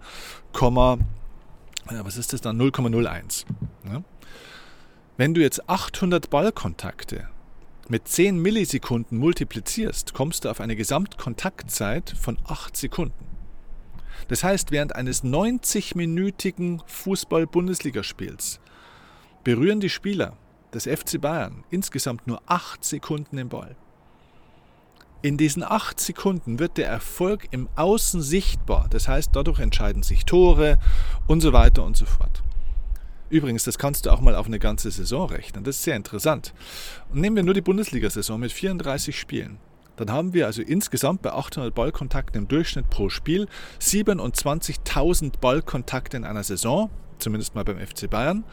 was 1.90 2.16
ist 2.16 2.32
das 2.32 2.40
dann? 2.40 2.58
0,01. 2.58 3.44
Ne? 3.84 4.04
Wenn 5.18 5.34
du 5.34 5.42
jetzt 5.42 5.68
800 5.68 6.30
Ballkontakte 6.30 7.28
mit 7.86 8.08
10 8.08 8.38
Millisekunden 8.38 9.18
multiplizierst, 9.18 10.14
kommst 10.14 10.46
du 10.46 10.48
auf 10.48 10.62
eine 10.62 10.74
Gesamtkontaktzeit 10.74 12.14
von 12.18 12.38
8 12.46 12.74
Sekunden. 12.74 13.31
Das 14.28 14.44
heißt, 14.44 14.70
während 14.70 14.94
eines 14.94 15.24
90-minütigen 15.24 16.80
Fußball-Bundesligaspiels 16.86 18.60
berühren 19.44 19.80
die 19.80 19.90
Spieler 19.90 20.36
des 20.72 20.84
FC 20.84 21.20
Bayern 21.20 21.64
insgesamt 21.70 22.26
nur 22.26 22.40
8 22.46 22.84
Sekunden 22.84 23.36
den 23.36 23.48
Ball. 23.48 23.76
In 25.20 25.36
diesen 25.36 25.62
8 25.62 26.00
Sekunden 26.00 26.58
wird 26.58 26.78
der 26.78 26.88
Erfolg 26.88 27.46
im 27.52 27.68
Außen 27.76 28.22
sichtbar. 28.22 28.86
Das 28.90 29.06
heißt, 29.06 29.30
dadurch 29.34 29.60
entscheiden 29.60 30.02
sich 30.02 30.24
Tore 30.24 30.78
und 31.28 31.40
so 31.40 31.52
weiter 31.52 31.84
und 31.84 31.96
so 31.96 32.06
fort. 32.06 32.42
Übrigens, 33.30 33.64
das 33.64 33.78
kannst 33.78 34.04
du 34.04 34.10
auch 34.10 34.20
mal 34.20 34.34
auf 34.34 34.46
eine 34.46 34.58
ganze 34.58 34.90
Saison 34.90 35.28
rechnen. 35.28 35.64
Das 35.64 35.76
ist 35.76 35.84
sehr 35.84 35.96
interessant. 35.96 36.52
Und 37.10 37.20
nehmen 37.20 37.36
wir 37.36 37.42
nur 37.42 37.54
die 37.54 37.60
Bundesliga-Saison 37.60 38.38
mit 38.40 38.52
34 38.52 39.18
Spielen 39.18 39.58
dann 39.96 40.10
haben 40.10 40.32
wir 40.32 40.46
also 40.46 40.62
insgesamt 40.62 41.22
bei 41.22 41.32
800 41.32 41.74
Ballkontakten 41.74 42.42
im 42.42 42.48
Durchschnitt 42.48 42.88
pro 42.90 43.08
Spiel 43.08 43.46
27.000 43.80 45.38
Ballkontakte 45.40 46.16
in 46.16 46.24
einer 46.24 46.42
Saison, 46.42 46.90
zumindest 47.18 47.54
mal 47.54 47.64
beim 47.64 47.78
FC 47.78 48.08
Bayern, 48.08 48.44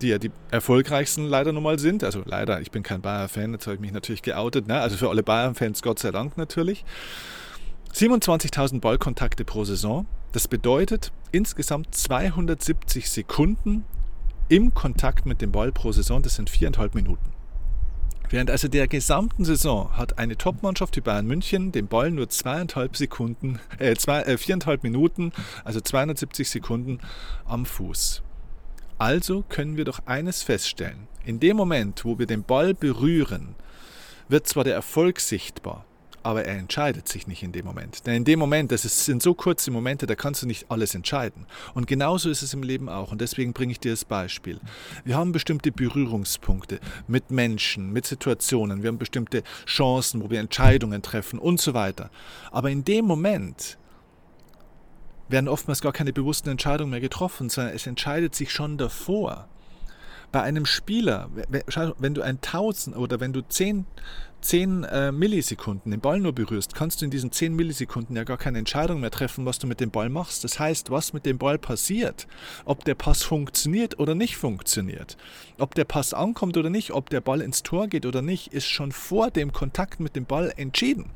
die 0.00 0.08
ja 0.08 0.18
die 0.18 0.30
erfolgreichsten 0.50 1.24
leider 1.24 1.52
nun 1.52 1.62
mal 1.62 1.78
sind. 1.78 2.04
Also 2.04 2.22
leider, 2.24 2.60
ich 2.60 2.70
bin 2.70 2.82
kein 2.82 3.00
Bayern-Fan, 3.00 3.52
jetzt 3.52 3.66
habe 3.66 3.74
ich 3.74 3.80
mich 3.80 3.92
natürlich 3.92 4.22
geoutet, 4.22 4.68
ne? 4.68 4.80
also 4.80 4.96
für 4.96 5.08
alle 5.08 5.22
Bayern-Fans 5.22 5.82
Gott 5.82 5.98
sei 5.98 6.10
Dank 6.10 6.36
natürlich. 6.36 6.84
27.000 7.94 8.80
Ballkontakte 8.80 9.44
pro 9.44 9.64
Saison, 9.64 10.06
das 10.32 10.46
bedeutet 10.46 11.10
insgesamt 11.32 11.94
270 11.94 13.10
Sekunden 13.10 13.84
im 14.48 14.74
Kontakt 14.74 15.26
mit 15.26 15.40
dem 15.40 15.52
Ball 15.52 15.72
pro 15.72 15.92
Saison, 15.92 16.22
das 16.22 16.36
sind 16.36 16.50
viereinhalb 16.50 16.94
Minuten. 16.94 17.37
Während 18.30 18.50
also 18.50 18.68
der 18.68 18.88
gesamten 18.88 19.46
Saison 19.46 19.96
hat 19.96 20.18
eine 20.18 20.36
Topmannschaft 20.36 20.96
wie 20.96 21.00
Bayern 21.00 21.26
München 21.26 21.72
den 21.72 21.86
Ball 21.86 22.10
nur 22.10 22.28
zweieinhalb 22.28 22.96
Sekunden, 22.96 23.58
äh, 23.78 23.94
zwei, 23.96 24.20
äh, 24.22 24.36
viereinhalb 24.36 24.82
Minuten, 24.82 25.32
also 25.64 25.80
270 25.80 26.50
Sekunden 26.50 26.98
am 27.46 27.64
Fuß. 27.64 28.22
Also 28.98 29.44
können 29.48 29.76
wir 29.76 29.84
doch 29.84 30.00
eines 30.06 30.42
feststellen. 30.42 31.08
In 31.24 31.40
dem 31.40 31.56
Moment, 31.56 32.04
wo 32.04 32.18
wir 32.18 32.26
den 32.26 32.42
Ball 32.42 32.74
berühren, 32.74 33.54
wird 34.28 34.46
zwar 34.46 34.64
der 34.64 34.74
Erfolg 34.74 35.20
sichtbar, 35.20 35.86
aber 36.28 36.44
er 36.44 36.58
entscheidet 36.58 37.08
sich 37.08 37.26
nicht 37.26 37.42
in 37.42 37.52
dem 37.52 37.64
Moment. 37.64 38.06
Denn 38.06 38.16
in 38.16 38.24
dem 38.26 38.38
Moment, 38.38 38.70
das 38.70 38.82
sind 38.82 39.22
so 39.22 39.32
kurze 39.32 39.70
Momente, 39.70 40.04
da 40.04 40.14
kannst 40.14 40.42
du 40.42 40.46
nicht 40.46 40.70
alles 40.70 40.94
entscheiden. 40.94 41.46
Und 41.72 41.86
genauso 41.86 42.28
ist 42.28 42.42
es 42.42 42.52
im 42.52 42.62
Leben 42.62 42.90
auch. 42.90 43.12
Und 43.12 43.22
deswegen 43.22 43.54
bringe 43.54 43.72
ich 43.72 43.80
dir 43.80 43.92
das 43.92 44.04
Beispiel. 44.04 44.60
Wir 45.06 45.16
haben 45.16 45.32
bestimmte 45.32 45.72
Berührungspunkte 45.72 46.80
mit 47.06 47.30
Menschen, 47.30 47.94
mit 47.94 48.04
Situationen. 48.04 48.82
Wir 48.82 48.88
haben 48.88 48.98
bestimmte 48.98 49.42
Chancen, 49.64 50.22
wo 50.22 50.28
wir 50.28 50.38
Entscheidungen 50.40 51.00
treffen 51.00 51.38
und 51.38 51.62
so 51.62 51.72
weiter. 51.72 52.10
Aber 52.50 52.68
in 52.68 52.84
dem 52.84 53.06
Moment 53.06 53.78
werden 55.30 55.48
oftmals 55.48 55.80
gar 55.80 55.94
keine 55.94 56.12
bewussten 56.12 56.50
Entscheidungen 56.50 56.90
mehr 56.90 57.00
getroffen, 57.00 57.48
sondern 57.48 57.74
es 57.74 57.86
entscheidet 57.86 58.34
sich 58.34 58.52
schon 58.52 58.76
davor. 58.76 59.48
Bei 60.30 60.42
einem 60.42 60.66
Spieler, 60.66 61.30
wenn 61.98 62.12
du 62.12 62.20
ein 62.20 62.42
Tausend 62.42 62.94
oder 62.98 63.18
wenn 63.18 63.32
du 63.32 63.40
zehn 63.48 63.86
10 64.40 64.84
äh, 64.84 65.12
Millisekunden 65.12 65.90
den 65.90 66.00
Ball 66.00 66.20
nur 66.20 66.32
berührst, 66.32 66.74
kannst 66.74 67.00
du 67.00 67.04
in 67.04 67.10
diesen 67.10 67.32
10 67.32 67.54
Millisekunden 67.54 68.16
ja 68.16 68.24
gar 68.24 68.38
keine 68.38 68.58
Entscheidung 68.58 69.00
mehr 69.00 69.10
treffen, 69.10 69.44
was 69.46 69.58
du 69.58 69.66
mit 69.66 69.80
dem 69.80 69.90
Ball 69.90 70.08
machst. 70.08 70.44
Das 70.44 70.58
heißt, 70.58 70.90
was 70.90 71.12
mit 71.12 71.26
dem 71.26 71.38
Ball 71.38 71.58
passiert, 71.58 72.26
ob 72.64 72.84
der 72.84 72.94
Pass 72.94 73.22
funktioniert 73.22 73.98
oder 73.98 74.14
nicht 74.14 74.36
funktioniert, 74.36 75.16
ob 75.58 75.74
der 75.74 75.84
Pass 75.84 76.14
ankommt 76.14 76.56
oder 76.56 76.70
nicht, 76.70 76.92
ob 76.92 77.10
der 77.10 77.20
Ball 77.20 77.40
ins 77.40 77.62
Tor 77.62 77.88
geht 77.88 78.06
oder 78.06 78.22
nicht, 78.22 78.52
ist 78.52 78.66
schon 78.66 78.92
vor 78.92 79.30
dem 79.30 79.52
Kontakt 79.52 80.00
mit 80.00 80.16
dem 80.16 80.24
Ball 80.24 80.52
entschieden. 80.56 81.10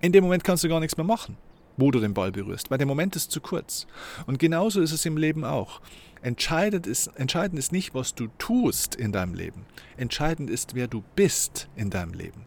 In 0.00 0.12
dem 0.12 0.24
Moment 0.24 0.44
kannst 0.44 0.64
du 0.64 0.68
gar 0.68 0.80
nichts 0.80 0.96
mehr 0.96 1.06
machen 1.06 1.36
wo 1.78 1.90
du 1.90 2.00
den 2.00 2.12
Ball 2.12 2.32
berührst, 2.32 2.70
weil 2.70 2.76
der 2.76 2.86
Moment 2.86 3.16
ist 3.16 3.30
zu 3.30 3.40
kurz. 3.40 3.86
Und 4.26 4.38
genauso 4.38 4.82
ist 4.82 4.92
es 4.92 5.06
im 5.06 5.16
Leben 5.16 5.44
auch. 5.44 5.80
Entscheidend 6.20 6.86
ist, 6.86 7.06
entscheidend 7.16 7.58
ist 7.58 7.72
nicht, 7.72 7.94
was 7.94 8.14
du 8.14 8.26
tust 8.38 8.94
in 8.96 9.12
deinem 9.12 9.34
Leben. 9.34 9.64
Entscheidend 9.96 10.50
ist, 10.50 10.74
wer 10.74 10.88
du 10.88 11.02
bist 11.14 11.68
in 11.76 11.88
deinem 11.88 12.12
Leben. 12.12 12.44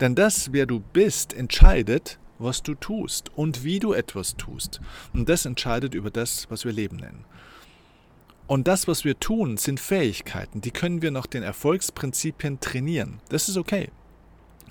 Denn 0.00 0.14
das, 0.14 0.52
wer 0.52 0.66
du 0.66 0.80
bist, 0.80 1.34
entscheidet, 1.34 2.18
was 2.38 2.62
du 2.62 2.74
tust 2.74 3.30
und 3.36 3.64
wie 3.64 3.78
du 3.78 3.92
etwas 3.92 4.36
tust. 4.36 4.80
Und 5.12 5.28
das 5.28 5.44
entscheidet 5.44 5.94
über 5.94 6.10
das, 6.10 6.50
was 6.50 6.64
wir 6.64 6.72
Leben 6.72 6.96
nennen. 6.96 7.26
Und 8.46 8.66
das, 8.66 8.88
was 8.88 9.04
wir 9.04 9.20
tun, 9.20 9.58
sind 9.58 9.78
Fähigkeiten, 9.78 10.60
die 10.60 10.72
können 10.72 11.02
wir 11.02 11.10
nach 11.10 11.26
den 11.26 11.42
Erfolgsprinzipien 11.42 12.58
trainieren. 12.58 13.20
Das 13.28 13.48
ist 13.48 13.58
okay. 13.58 13.90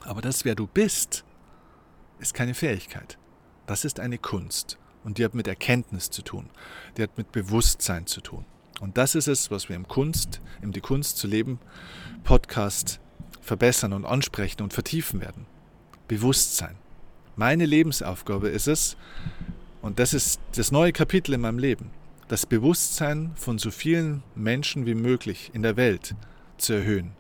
Aber 0.02 0.22
das, 0.22 0.44
wer 0.44 0.56
du 0.56 0.68
bist, 0.68 1.24
ist 2.20 2.34
keine 2.34 2.56
Fähigkeit. 2.56 3.18
Das 3.70 3.86
ist 3.86 4.00
eine 4.00 4.18
Kunst 4.18 4.80
und 5.04 5.20
die 5.20 5.24
hat 5.24 5.36
mit 5.36 5.48
Erkenntnis 5.48 6.10
zu 6.10 6.24
tun, 6.24 6.50
die 6.98 7.04
hat 7.04 7.20
mit 7.20 7.32
Bewusstsein 7.32 8.08
zu 8.08 8.20
tun. 8.20 8.44
Und 8.80 8.98
das 8.98 9.14
ist 9.14 9.28
es, 9.28 9.52
was 9.52 9.70
wir 9.70 9.76
im 9.76 9.88
Kunst, 9.88 10.42
im 10.64 10.72
Die 10.72 10.82
Kunst 10.82 11.18
zu 11.18 11.28
leben 11.28 11.60
Podcast 12.24 13.00
verbessern 13.42 13.94
und 13.94 14.06
ansprechen 14.06 14.64
und 14.64 14.74
vertiefen 14.74 15.22
werden. 15.22 15.46
Bewusstsein. 16.08 16.78
Meine 17.36 17.68
Lebensaufgabe 17.68 18.50
ist 18.50 18.68
es, 18.68 18.98
und 19.84 20.00
das 20.00 20.16
ist 20.16 20.42
das 20.56 20.72
neue 20.72 20.92
Kapitel 20.92 21.36
in 21.36 21.42
meinem 21.42 21.60
Leben, 21.60 21.92
das 22.28 22.48
Bewusstsein 22.48 23.34
von 23.36 23.60
so 23.60 23.70
vielen 23.70 24.24
Menschen 24.34 24.88
wie 24.88 24.96
möglich 24.96 25.52
in 25.54 25.62
der 25.62 25.78
Welt 25.78 26.16
zu 26.58 26.74
erhöhen. 26.74 27.12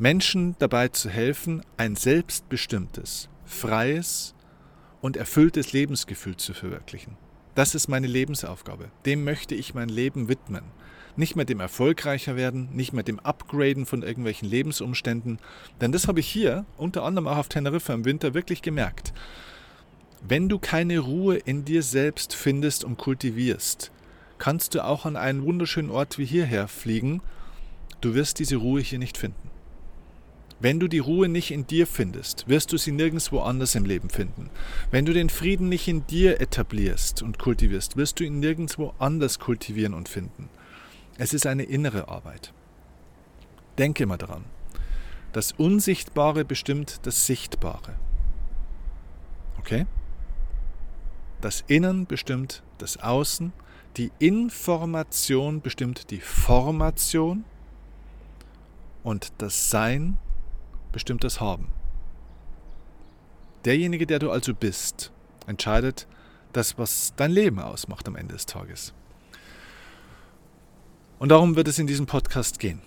Menschen 0.00 0.56
dabei 0.58 0.88
zu 0.88 1.08
helfen, 1.10 1.62
ein 1.76 1.94
selbstbestimmtes, 1.94 3.28
freies 3.44 4.34
und 5.06 5.16
erfülltes 5.16 5.72
Lebensgefühl 5.72 6.36
zu 6.36 6.52
verwirklichen. 6.52 7.16
Das 7.54 7.76
ist 7.76 7.86
meine 7.86 8.08
Lebensaufgabe. 8.08 8.90
Dem 9.06 9.22
möchte 9.22 9.54
ich 9.54 9.72
mein 9.72 9.88
Leben 9.88 10.28
widmen. 10.28 10.64
Nicht 11.14 11.36
mehr 11.36 11.44
dem 11.44 11.60
erfolgreicher 11.60 12.34
werden, 12.34 12.70
nicht 12.72 12.92
mehr 12.92 13.04
dem 13.04 13.20
Upgraden 13.20 13.86
von 13.86 14.02
irgendwelchen 14.02 14.48
Lebensumständen. 14.48 15.38
Denn 15.80 15.92
das 15.92 16.08
habe 16.08 16.18
ich 16.18 16.26
hier, 16.26 16.66
unter 16.76 17.04
anderem 17.04 17.28
auch 17.28 17.36
auf 17.36 17.48
Teneriffa 17.48 17.94
im 17.94 18.04
Winter, 18.04 18.34
wirklich 18.34 18.62
gemerkt. 18.62 19.12
Wenn 20.26 20.48
du 20.48 20.58
keine 20.58 20.98
Ruhe 20.98 21.36
in 21.36 21.64
dir 21.64 21.84
selbst 21.84 22.34
findest 22.34 22.82
und 22.82 22.98
kultivierst, 22.98 23.92
kannst 24.38 24.74
du 24.74 24.84
auch 24.84 25.06
an 25.06 25.14
einen 25.14 25.44
wunderschönen 25.44 25.90
Ort 25.90 26.18
wie 26.18 26.26
hierher 26.26 26.66
fliegen. 26.66 27.22
Du 28.00 28.14
wirst 28.14 28.40
diese 28.40 28.56
Ruhe 28.56 28.80
hier 28.80 28.98
nicht 28.98 29.18
finden. 29.18 29.50
Wenn 30.58 30.80
du 30.80 30.88
die 30.88 31.00
Ruhe 31.00 31.28
nicht 31.28 31.50
in 31.50 31.66
dir 31.66 31.86
findest, 31.86 32.48
wirst 32.48 32.72
du 32.72 32.78
sie 32.78 32.92
nirgendwo 32.92 33.40
anders 33.40 33.74
im 33.74 33.84
Leben 33.84 34.08
finden. 34.08 34.48
Wenn 34.90 35.04
du 35.04 35.12
den 35.12 35.28
Frieden 35.28 35.68
nicht 35.68 35.86
in 35.86 36.06
dir 36.06 36.40
etablierst 36.40 37.22
und 37.22 37.38
kultivierst, 37.38 37.96
wirst 37.96 38.20
du 38.20 38.24
ihn 38.24 38.40
nirgendwo 38.40 38.94
anders 38.98 39.38
kultivieren 39.38 39.92
und 39.92 40.08
finden. 40.08 40.48
Es 41.18 41.34
ist 41.34 41.46
eine 41.46 41.64
innere 41.64 42.08
Arbeit. 42.08 42.54
Denke 43.76 44.04
immer 44.04 44.16
daran. 44.16 44.44
Das 45.32 45.52
Unsichtbare 45.52 46.46
bestimmt 46.46 47.00
das 47.02 47.26
Sichtbare. 47.26 47.94
Okay? 49.58 49.86
Das 51.42 51.64
Innen 51.66 52.06
bestimmt 52.06 52.62
das 52.78 52.96
Außen. 52.96 53.52
Die 53.98 54.10
Information 54.18 55.60
bestimmt 55.60 56.10
die 56.10 56.20
Formation. 56.20 57.44
Und 59.02 59.32
das 59.38 59.70
Sein 59.70 60.16
bestimmt 60.96 61.24
das 61.24 61.42
Haben. 61.42 61.68
Derjenige, 63.66 64.06
der 64.06 64.18
du 64.18 64.30
also 64.30 64.54
bist, 64.54 65.12
entscheidet 65.46 66.06
das, 66.54 66.78
was 66.78 67.12
dein 67.16 67.32
Leben 67.32 67.58
ausmacht 67.58 68.08
am 68.08 68.16
Ende 68.16 68.32
des 68.32 68.46
Tages. 68.46 68.94
Und 71.18 71.28
darum 71.28 71.54
wird 71.54 71.68
es 71.68 71.78
in 71.78 71.86
diesem 71.86 72.06
Podcast 72.06 72.60
gehen. 72.60 72.80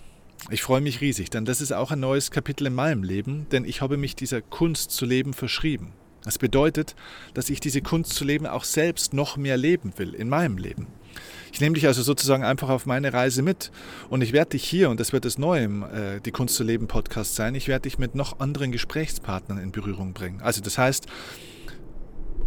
Ich 0.50 0.63
freue 0.63 0.82
mich 0.82 1.02
riesig, 1.02 1.30
denn 1.30 1.45
das 1.45 1.62
ist 1.62 1.72
auch 1.72 1.91
ein 1.91 2.00
neues 2.00 2.32
Kapitel 2.32 2.65
in 2.65 2.74
meinem 2.74 3.04
Leben, 3.04 3.48
denn 3.52 3.63
ich 3.63 3.80
habe 3.80 3.95
mich 3.95 4.15
dieser 4.15 4.41
Kunst 4.41 4.89
zu 4.89 5.06
leben 5.06 5.34
verschrieben. 5.34 5.93
Das 6.23 6.38
bedeutet, 6.38 6.95
dass 7.34 7.49
ich 7.49 7.60
diese 7.60 7.82
Kunst 7.82 8.13
zu 8.13 8.25
leben 8.25 8.45
auch 8.45 8.63
selbst 8.63 9.13
noch 9.13 9.38
mehr 9.38 9.58
leben 9.58 9.93
will 9.97 10.13
in 10.13 10.29
meinem 10.29 10.58
Leben. 10.58 10.88
Ich 11.51 11.62
nehme 11.62 11.75
dich 11.75 11.88
also 11.88 12.03
sozusagen 12.03 12.43
einfach 12.43 12.69
auf 12.69 12.86
meine 12.86 13.13
Reise 13.13 13.41
mit 13.41 13.71
und 14.10 14.21
ich 14.21 14.34
werde 14.34 14.51
dich 14.51 14.63
hier, 14.63 14.89
und 14.89 14.99
das 14.99 15.13
wird 15.13 15.25
das 15.25 15.38
Neue 15.38 15.63
im 15.63 15.84
äh, 15.84 16.19
Die 16.19 16.32
Kunst 16.32 16.55
zu 16.55 16.63
leben 16.63 16.88
Podcast 16.88 17.36
sein, 17.36 17.55
ich 17.55 17.67
werde 17.67 17.84
dich 17.84 17.97
mit 17.97 18.15
noch 18.15 18.39
anderen 18.39 18.71
Gesprächspartnern 18.71 19.58
in 19.58 19.71
Berührung 19.71 20.13
bringen. 20.13 20.41
Also 20.41 20.62
das 20.62 20.77
heißt, 20.77 21.08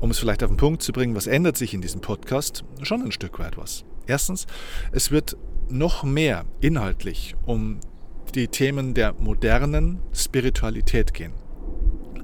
um 0.01 0.11
es 0.11 0.19
vielleicht 0.19 0.43
auf 0.43 0.51
den 0.51 0.57
Punkt 0.57 0.83
zu 0.83 0.93
bringen, 0.93 1.15
was 1.15 1.27
ändert 1.27 1.57
sich 1.57 1.75
in 1.75 1.81
diesem 1.81 2.01
Podcast? 2.01 2.65
Schon 2.83 3.03
ein 3.03 3.13
Stück 3.13 3.39
weit 3.39 3.57
was. 3.57 3.85
Erstens, 4.07 4.47
es 4.91 5.11
wird 5.11 5.37
noch 5.69 6.03
mehr 6.03 6.45
inhaltlich 6.61 7.35
um 7.47 7.79
die 8.35 8.49
Themen 8.49 8.95
der 8.95 9.15
modernen 9.15 10.01
Spiritualität 10.13 11.15
gehen. 11.15 11.33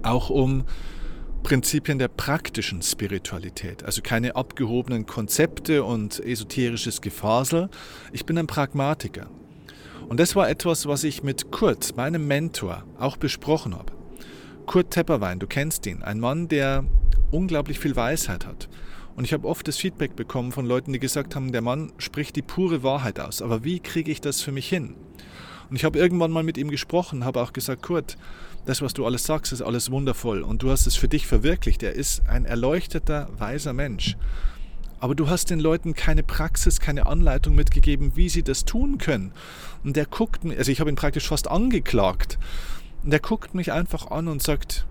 Auch 0.02 0.30
um 0.30 0.64
Prinzipien 1.48 1.98
der 1.98 2.08
praktischen 2.08 2.82
Spiritualität, 2.82 3.82
also 3.82 4.02
keine 4.02 4.36
abgehobenen 4.36 5.06
Konzepte 5.06 5.82
und 5.82 6.22
esoterisches 6.22 7.00
Gefasel. 7.00 7.70
Ich 8.12 8.26
bin 8.26 8.36
ein 8.36 8.46
Pragmatiker. 8.46 9.30
Und 10.10 10.20
das 10.20 10.36
war 10.36 10.50
etwas, 10.50 10.84
was 10.84 11.04
ich 11.04 11.22
mit 11.22 11.50
Kurt, 11.50 11.96
meinem 11.96 12.26
Mentor, 12.26 12.84
auch 12.98 13.16
besprochen 13.16 13.74
habe. 13.74 13.94
Kurt 14.66 14.90
Tepperwein, 14.90 15.38
du 15.38 15.46
kennst 15.46 15.86
ihn, 15.86 16.02
ein 16.02 16.20
Mann, 16.20 16.48
der 16.48 16.84
unglaublich 17.30 17.78
viel 17.78 17.96
Weisheit 17.96 18.44
hat. 18.44 18.68
Und 19.16 19.24
ich 19.24 19.32
habe 19.32 19.48
oft 19.48 19.66
das 19.66 19.78
Feedback 19.78 20.16
bekommen 20.16 20.52
von 20.52 20.66
Leuten, 20.66 20.92
die 20.92 20.98
gesagt 20.98 21.34
haben, 21.34 21.50
der 21.50 21.62
Mann 21.62 21.94
spricht 21.96 22.36
die 22.36 22.42
pure 22.42 22.82
Wahrheit 22.82 23.20
aus. 23.20 23.40
Aber 23.40 23.64
wie 23.64 23.80
kriege 23.80 24.12
ich 24.12 24.20
das 24.20 24.42
für 24.42 24.52
mich 24.52 24.68
hin? 24.68 24.96
Und 25.70 25.76
ich 25.76 25.84
habe 25.84 25.98
irgendwann 25.98 26.30
mal 26.30 26.42
mit 26.42 26.56
ihm 26.56 26.70
gesprochen, 26.70 27.24
habe 27.24 27.42
auch 27.42 27.52
gesagt, 27.52 27.82
Kurt, 27.82 28.16
das, 28.64 28.82
was 28.82 28.94
du 28.94 29.04
alles 29.06 29.24
sagst, 29.24 29.52
ist 29.52 29.62
alles 29.62 29.90
wundervoll 29.90 30.42
und 30.42 30.62
du 30.62 30.70
hast 30.70 30.86
es 30.86 30.96
für 30.96 31.08
dich 31.08 31.26
verwirklicht. 31.26 31.82
Er 31.82 31.92
ist 31.92 32.26
ein 32.26 32.44
erleuchteter, 32.44 33.28
weiser 33.38 33.72
Mensch. 33.72 34.16
Aber 35.00 35.14
du 35.14 35.30
hast 35.30 35.50
den 35.50 35.60
Leuten 35.60 35.94
keine 35.94 36.22
Praxis, 36.22 36.80
keine 36.80 37.06
Anleitung 37.06 37.54
mitgegeben, 37.54 38.12
wie 38.16 38.28
sie 38.28 38.42
das 38.42 38.64
tun 38.64 38.98
können. 38.98 39.32
Und 39.84 39.96
der 39.96 40.06
guckt 40.06 40.44
mich, 40.44 40.58
also 40.58 40.72
ich 40.72 40.80
habe 40.80 40.90
ihn 40.90 40.96
praktisch 40.96 41.28
fast 41.28 41.48
angeklagt. 41.48 42.38
Und 43.04 43.10
der 43.10 43.20
guckt 43.20 43.54
mich 43.54 43.72
einfach 43.72 44.10
an 44.10 44.26
und 44.26 44.42
sagt, 44.42 44.86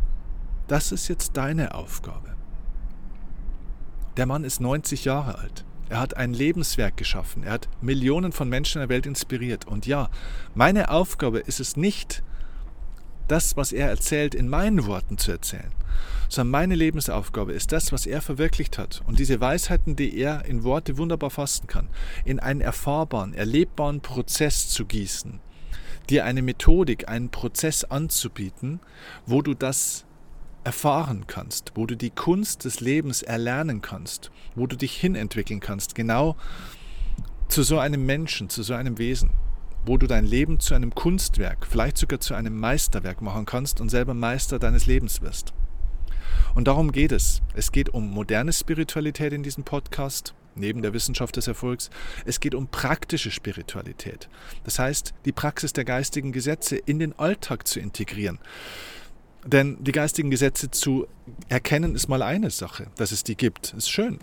das 0.68 0.92
ist 0.92 1.08
jetzt 1.08 1.36
deine 1.36 1.76
Aufgabe. 1.76 2.36
Der 4.16 4.26
Mann 4.26 4.44
ist 4.44 4.62
90 4.62 5.06
Jahre 5.06 5.38
alt. 5.38 5.66
Er 5.89 6.00
hat 6.00 6.17
ein 6.17 6.34
Lebenswerk 6.34 6.97
geschaffen. 6.97 7.43
Er 7.43 7.54
hat 7.54 7.69
Millionen 7.82 8.32
von 8.32 8.50
Menschen 8.50 8.82
in 8.82 8.88
der 8.88 8.95
Welt 8.95 9.06
inspiriert. 9.06 9.65
Und 9.65 9.86
ja, 9.86 10.10
meine 10.54 10.89
Aufgabe 10.89 11.39
ist 11.39 11.60
es 11.60 11.78
nicht, 11.78 12.23
das, 13.28 13.58
was 13.58 13.71
er 13.71 13.89
erzählt, 13.89 14.34
in 14.36 14.47
meinen 14.47 14.86
Worten 14.86 15.17
zu 15.17 15.32
erzählen, 15.32 15.71
sondern 16.30 16.52
meine 16.52 16.76
Lebensaufgabe 16.76 17.54
ist 17.54 17.71
das, 17.71 17.91
was 17.91 18.06
er 18.06 18.21
verwirklicht 18.21 18.78
hat. 18.78 19.02
Und 19.06 19.19
diese 19.19 19.39
Weisheiten, 19.39 19.95
die 19.95 20.17
er 20.17 20.45
in 20.45 20.63
Worte 20.63 20.97
wunderbar 20.97 21.30
fassen 21.30 21.67
kann, 21.67 21.89
in 22.26 22.39
einen 22.39 22.62
erfahrbaren, 22.62 23.34
erlebbaren 23.34 24.02
Prozess 24.02 24.69
zu 24.69 24.86
gießen, 24.86 25.39
dir 26.10 26.26
eine 26.26 26.41
Methodik, 26.41 27.10
einen 27.10 27.30
Prozess 27.30 27.84
anzubieten, 27.84 28.80
wo 29.26 29.41
du 29.41 29.54
das 29.54 30.06
erfahren 30.67 31.27
kannst, 31.27 31.71
wo 31.75 31.86
du 31.86 31.95
die 31.95 32.10
Kunst 32.10 32.65
des 32.65 32.82
Lebens 32.82 33.21
erlernen 33.21 33.82
kannst, 33.82 34.32
wo 34.53 34.67
du 34.67 34.75
dich 34.75 34.97
hinentwickeln 34.97 35.62
kannst, 35.62 35.95
genau 35.95 36.36
zu 37.47 37.63
so 37.63 37.80
einem 37.80 38.06
Menschen, 38.06 38.49
zu 38.49 38.63
so 38.63 38.73
einem 38.73 38.97
Wesen, 38.97 39.30
wo 39.86 39.95
du 39.95 40.08
dein 40.08 40.25
Leben 40.25 40.60
zu 40.60 40.73
einem 40.75 40.93
Kunstwerk, 40.93 41.65
vielleicht 41.65 41.97
sogar 41.97 42.19
zu 42.19 42.34
einem 42.34 42.60
Meisterwerk 42.60 43.21
machen 43.21 43.45
kannst 43.45 43.80
und 43.80 43.88
selber 43.88 44.13
Meister 44.13 44.60
deines 44.60 44.88
Lebens 44.88 45.21
wirst. 45.21 45.53
Und 46.53 46.67
darum 46.67 46.91
geht 46.91 47.13
es. 47.13 47.41
Es 47.56 47.71
geht 47.71 47.88
um 47.88 48.12
moderne 48.12 48.51
Spiritualität 48.51 49.32
in 49.32 49.43
diesem 49.43 49.63
Podcast, 49.63 50.36
neben 50.53 50.82
der 50.82 50.91
Wissenschaft 50.91 51.38
des 51.38 51.47
Erfolgs. 51.47 51.89
Es 52.25 52.41
geht 52.41 52.56
um 52.56 52.67
praktische 52.67 53.32
Spiritualität. 53.32 54.27
Das 54.65 54.80
heißt, 54.80 55.13
die 55.23 55.32
Praxis 55.32 55.71
der 55.71 55.86
geistigen 55.86 56.34
Gesetze 56.34 56.75
in 56.75 56.99
den 56.99 57.17
Alltag 57.17 57.65
zu 57.67 57.80
integrieren. 57.80 58.39
Denn 59.48 59.78
die 59.80 59.94
geistigen 59.94 60.30
Gesetze 60.30 60.72
zu 60.72 61.08
erkennen 61.48 61.96
ist 61.96 62.10
mal 62.10 62.22
eine 62.22 62.50
Sache, 62.50 62.88
dass 62.98 63.14
es 63.14 63.24
die 63.24 63.38
gibt. 63.38 63.74
Ist 63.78 63.90
schön. 63.90 64.20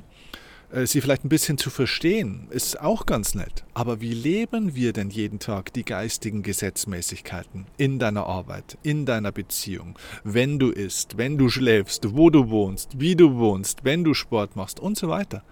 Äh, 0.71 0.87
sie 0.87 1.01
vielleicht 1.01 1.25
ein 1.25 1.31
bisschen 1.31 1.57
zu 1.57 1.71
verstehen, 1.71 2.47
ist 2.51 2.79
auch 2.79 3.07
ganz 3.07 3.35
nett. 3.35 3.65
Aber 3.73 4.03
wie 4.03 4.13
leben 4.13 4.75
wir 4.75 4.93
denn 4.93 5.09
jeden 5.09 5.39
Tag 5.39 5.73
die 5.73 5.85
geistigen 5.85 6.43
Gesetzmäßigkeiten 6.43 7.67
in 7.79 7.99
deiner 7.99 8.27
Arbeit, 8.27 8.77
in 8.83 9.07
deiner 9.07 9.33
Beziehung, 9.33 9.99
wenn 10.25 10.59
du 10.59 10.71
isst, 10.71 11.17
wenn 11.17 11.39
du 11.39 11.49
schläfst, 11.49 12.15
wo 12.15 12.29
du 12.29 12.51
wohnst, 12.51 13.01
wie 13.01 13.17
du 13.17 13.37
wohnst, 13.37 13.85
wenn 13.85 14.05
du 14.05 14.13
Sport 14.13 14.57
machst 14.57 14.79
und 14.79 14.99
so 14.99 15.09
weiter? 15.09 15.43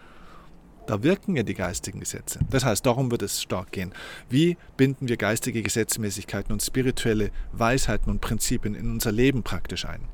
Da 0.87 1.03
wirken 1.03 1.37
ja 1.37 1.43
die 1.43 1.55
geistigen 1.55 2.01
Gesetze. 2.01 2.41
Das 2.51 2.65
heißt, 2.65 2.85
darum 2.85 3.11
wird 3.11 3.23
es 3.23 3.41
stark 3.41 3.71
gehen. 3.73 3.93
Wie 4.29 4.57
binden 4.77 5.09
wir 5.09 5.17
geistige 5.17 5.63
Gesetzmäßigkeiten 5.63 6.53
und 6.53 6.63
spirituelle 6.63 7.31
Weisheiten 7.53 8.11
und 8.11 8.21
Prinzipien 8.21 8.75
in 8.75 8.91
unser 8.91 9.13
Leben 9.13 9.43
praktisch 9.43 9.85
ein? 9.85 10.09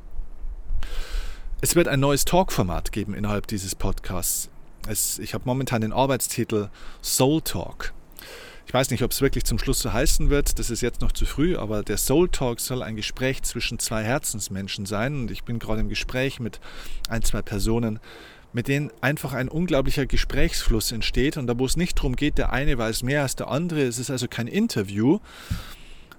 Es 1.60 1.74
wird 1.74 1.88
ein 1.88 2.00
neues 2.00 2.24
Talk-Format 2.24 2.92
geben 2.92 3.14
innerhalb 3.14 3.46
dieses 3.46 3.74
Podcasts. 3.74 4.50
Es, 4.86 5.18
ich 5.18 5.34
habe 5.34 5.44
momentan 5.46 5.80
den 5.80 5.92
Arbeitstitel 5.92 6.68
Soul 7.02 7.42
Talk. 7.42 7.92
Ich 8.66 8.74
weiß 8.74 8.90
nicht, 8.90 9.02
ob 9.02 9.12
es 9.12 9.22
wirklich 9.22 9.44
zum 9.44 9.58
Schluss 9.58 9.80
so 9.80 9.94
heißen 9.94 10.28
wird, 10.28 10.58
das 10.58 10.68
ist 10.68 10.82
jetzt 10.82 11.00
noch 11.00 11.12
zu 11.12 11.24
früh, 11.24 11.56
aber 11.56 11.82
der 11.82 11.96
Soul 11.96 12.28
Talk 12.28 12.60
soll 12.60 12.82
ein 12.82 12.96
Gespräch 12.96 13.42
zwischen 13.42 13.78
zwei 13.78 14.04
Herzensmenschen 14.04 14.84
sein 14.84 15.22
und 15.22 15.30
ich 15.30 15.44
bin 15.44 15.58
gerade 15.58 15.80
im 15.80 15.88
Gespräch 15.88 16.38
mit 16.38 16.60
ein, 17.08 17.22
zwei 17.22 17.40
Personen, 17.40 17.98
mit 18.52 18.68
denen 18.68 18.90
einfach 19.00 19.34
ein 19.34 19.48
unglaublicher 19.48 20.06
Gesprächsfluss 20.06 20.92
entsteht 20.92 21.36
und 21.36 21.46
da 21.46 21.58
wo 21.58 21.66
es 21.66 21.76
nicht 21.76 21.98
darum 21.98 22.16
geht, 22.16 22.38
der 22.38 22.52
eine 22.52 22.78
weiß 22.78 23.02
mehr 23.02 23.22
als 23.22 23.36
der 23.36 23.48
andere, 23.48 23.82
es 23.82 23.98
ist 23.98 24.10
also 24.10 24.26
kein 24.28 24.48
Interview, 24.48 25.18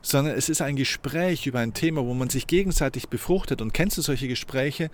sondern 0.01 0.35
es 0.35 0.49
ist 0.49 0.61
ein 0.61 0.75
Gespräch 0.75 1.45
über 1.47 1.59
ein 1.59 1.73
Thema, 1.73 2.05
wo 2.05 2.13
man 2.13 2.29
sich 2.29 2.47
gegenseitig 2.47 3.09
befruchtet. 3.09 3.61
Und 3.61 3.73
kennst 3.73 3.97
du 3.97 4.01
solche 4.01 4.27
Gespräche, 4.27 4.89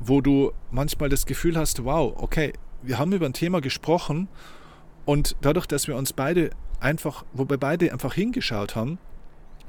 wo 0.00 0.20
du 0.20 0.52
manchmal 0.70 1.08
das 1.08 1.26
Gefühl 1.26 1.56
hast, 1.56 1.84
wow, 1.84 2.14
okay, 2.16 2.52
wir 2.82 2.98
haben 2.98 3.12
über 3.12 3.26
ein 3.26 3.32
Thema 3.32 3.60
gesprochen 3.60 4.28
und 5.04 5.36
dadurch, 5.40 5.66
dass 5.66 5.88
wir 5.88 5.96
uns 5.96 6.12
beide 6.12 6.50
einfach, 6.80 7.24
wo 7.32 7.48
wir 7.48 7.56
beide 7.58 7.92
einfach 7.92 8.14
hingeschaut 8.14 8.76
haben, 8.76 8.98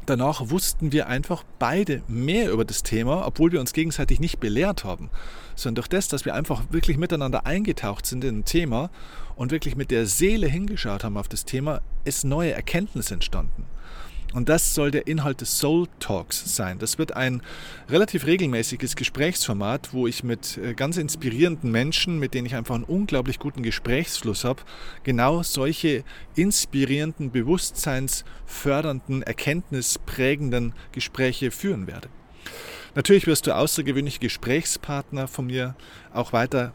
danach 0.09 0.49
wussten 0.49 0.91
wir 0.91 1.07
einfach 1.07 1.43
beide 1.59 2.01
mehr 2.07 2.51
über 2.51 2.65
das 2.65 2.83
Thema, 2.83 3.25
obwohl 3.27 3.51
wir 3.51 3.59
uns 3.59 3.73
gegenseitig 3.73 4.19
nicht 4.19 4.39
belehrt 4.39 4.83
haben, 4.83 5.09
sondern 5.55 5.75
durch 5.75 5.87
das, 5.87 6.07
dass 6.07 6.25
wir 6.25 6.33
einfach 6.33 6.63
wirklich 6.71 6.97
miteinander 6.97 7.45
eingetaucht 7.45 8.05
sind 8.05 8.23
in 8.23 8.39
ein 8.39 8.45
Thema 8.45 8.89
und 9.35 9.51
wirklich 9.51 9.75
mit 9.75 9.91
der 9.91 10.05
Seele 10.05 10.47
hingeschaut 10.47 11.03
haben 11.03 11.17
auf 11.17 11.27
das 11.27 11.45
Thema, 11.45 11.81
ist 12.05 12.23
neue 12.23 12.53
Erkenntnis 12.53 13.11
entstanden. 13.11 13.65
Und 14.37 14.49
das 14.49 14.75
soll 14.75 14.91
der 14.91 15.07
Inhalt 15.07 15.41
des 15.41 15.57
Soul 15.57 15.87
Talks 15.99 16.55
sein. 16.55 16.77
Das 16.77 16.99
wird 16.99 17.15
ein 17.15 17.41
relativ 17.89 18.27
regelmäßiges 18.27 18.95
Gesprächsformat, 18.95 19.93
wo 19.93 20.05
ich 20.05 20.23
mit 20.23 20.59
äh, 20.59 20.75
ganz 20.75 20.97
inspirierenden 20.97 21.71
Menschen, 21.71 22.19
mit 22.19 22.35
denen 22.35 22.45
ich 22.45 22.53
einfach 22.53 22.75
einen 22.75 22.83
unglaublich 22.83 23.39
guten 23.39 23.63
Gesprächsfluss 23.63 24.43
habe, 24.43 24.61
genau 25.03 25.41
solche 25.41 26.03
inspirierenden, 26.35 27.31
bewusstseinsfördernden, 27.31 29.23
erkenntnisprägenden 29.23 30.73
Gespräche 30.91 31.49
führen 31.49 31.87
werde. 31.87 32.09
Natürlich 32.93 33.25
wirst 33.25 33.47
du 33.47 33.55
außergewöhnliche 33.55 34.19
Gesprächspartner 34.19 35.27
von 35.27 35.47
mir 35.47 35.75
auch 36.13 36.31
weiter 36.31 36.73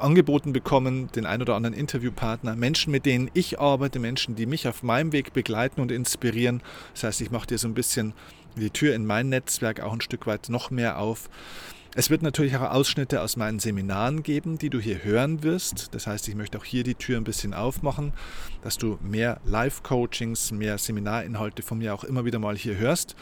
angeboten 0.00 0.52
bekommen, 0.52 1.08
den 1.14 1.26
ein 1.26 1.42
oder 1.42 1.54
anderen 1.54 1.74
Interviewpartner, 1.74 2.56
Menschen, 2.56 2.90
mit 2.90 3.06
denen 3.06 3.30
ich 3.34 3.60
arbeite, 3.60 3.98
Menschen, 3.98 4.36
die 4.36 4.46
mich 4.46 4.68
auf 4.68 4.82
meinem 4.82 5.12
Weg 5.12 5.32
begleiten 5.32 5.80
und 5.80 5.90
inspirieren. 5.90 6.62
Das 6.94 7.04
heißt, 7.04 7.20
ich 7.20 7.30
mache 7.30 7.46
dir 7.46 7.58
so 7.58 7.68
ein 7.68 7.74
bisschen 7.74 8.12
die 8.56 8.70
Tür 8.70 8.94
in 8.94 9.06
mein 9.06 9.28
Netzwerk 9.28 9.80
auch 9.80 9.92
ein 9.92 10.00
Stück 10.00 10.26
weit 10.26 10.48
noch 10.48 10.70
mehr 10.70 10.98
auf. 10.98 11.28
Es 11.94 12.08
wird 12.08 12.22
natürlich 12.22 12.56
auch 12.56 12.70
Ausschnitte 12.70 13.20
aus 13.20 13.36
meinen 13.36 13.58
Seminaren 13.58 14.22
geben, 14.22 14.58
die 14.58 14.70
du 14.70 14.78
hier 14.78 15.02
hören 15.02 15.42
wirst. 15.42 15.92
Das 15.92 16.06
heißt, 16.06 16.28
ich 16.28 16.36
möchte 16.36 16.56
auch 16.56 16.64
hier 16.64 16.84
die 16.84 16.94
Tür 16.94 17.16
ein 17.16 17.24
bisschen 17.24 17.52
aufmachen, 17.52 18.12
dass 18.62 18.78
du 18.78 18.98
mehr 19.02 19.40
Live-Coachings, 19.44 20.52
mehr 20.52 20.78
Seminarinhalte 20.78 21.62
von 21.62 21.78
mir 21.78 21.92
auch 21.92 22.04
immer 22.04 22.24
wieder 22.24 22.38
mal 22.38 22.56
hier 22.56 22.76
hörst. 22.76 23.16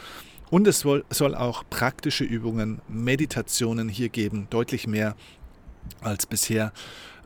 Und 0.50 0.66
es 0.66 0.80
soll 0.80 1.34
auch 1.34 1.64
praktische 1.68 2.24
Übungen, 2.24 2.80
Meditationen 2.88 3.88
hier 3.88 4.08
geben, 4.08 4.46
deutlich 4.50 4.86
mehr 4.86 5.14
als 6.00 6.26
bisher, 6.26 6.72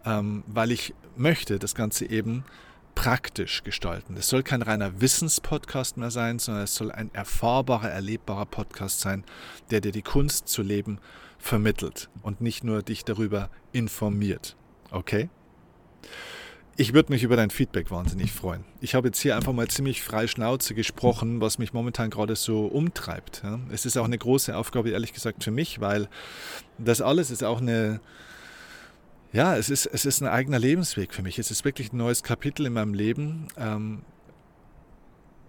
ähm, 0.04 0.44
weil 0.46 0.70
ich 0.70 0.94
möchte 1.16 1.58
das 1.58 1.74
Ganze 1.74 2.08
eben 2.08 2.44
praktisch 2.94 3.62
gestalten. 3.64 4.16
Es 4.16 4.28
soll 4.28 4.42
kein 4.42 4.62
reiner 4.62 5.00
Wissenspodcast 5.00 5.96
mehr 5.96 6.10
sein, 6.10 6.38
sondern 6.38 6.64
es 6.64 6.74
soll 6.74 6.92
ein 6.92 7.10
erfahrbarer, 7.14 7.90
erlebbarer 7.90 8.46
Podcast 8.46 9.00
sein, 9.00 9.24
der 9.70 9.80
dir 9.80 9.92
die 9.92 10.02
Kunst 10.02 10.48
zu 10.48 10.62
leben 10.62 10.98
vermittelt 11.38 12.08
und 12.22 12.40
nicht 12.40 12.64
nur 12.64 12.82
dich 12.82 13.04
darüber 13.04 13.50
informiert. 13.72 14.56
Okay? 14.90 15.28
Ich 16.76 16.94
würde 16.94 17.12
mich 17.12 17.22
über 17.22 17.36
dein 17.36 17.50
Feedback 17.50 17.90
wahnsinnig 17.90 18.32
freuen. 18.32 18.64
Ich 18.80 18.94
habe 18.94 19.08
jetzt 19.08 19.20
hier 19.20 19.36
einfach 19.36 19.52
mal 19.52 19.68
ziemlich 19.68 20.02
frei 20.02 20.26
Schnauze 20.26 20.74
gesprochen, 20.74 21.40
was 21.40 21.58
mich 21.58 21.74
momentan 21.74 22.08
gerade 22.08 22.34
so 22.34 22.64
umtreibt. 22.64 23.42
Es 23.70 23.84
ist 23.84 23.98
auch 23.98 24.06
eine 24.06 24.16
große 24.16 24.56
Aufgabe, 24.56 24.90
ehrlich 24.90 25.12
gesagt, 25.12 25.44
für 25.44 25.50
mich, 25.50 25.80
weil 25.80 26.08
das 26.78 27.02
alles 27.02 27.30
ist 27.30 27.44
auch 27.44 27.60
eine, 27.60 28.00
ja, 29.32 29.56
es 29.56 29.70
ist, 29.70 29.86
es 29.86 30.04
ist 30.04 30.20
ein 30.20 30.28
eigener 30.28 30.58
Lebensweg 30.58 31.14
für 31.14 31.22
mich. 31.22 31.38
Es 31.38 31.50
ist 31.50 31.64
wirklich 31.64 31.92
ein 31.92 31.96
neues 31.96 32.22
Kapitel 32.22 32.66
in 32.66 32.74
meinem 32.74 32.92
Leben, 32.92 33.48
ähm, 33.56 34.02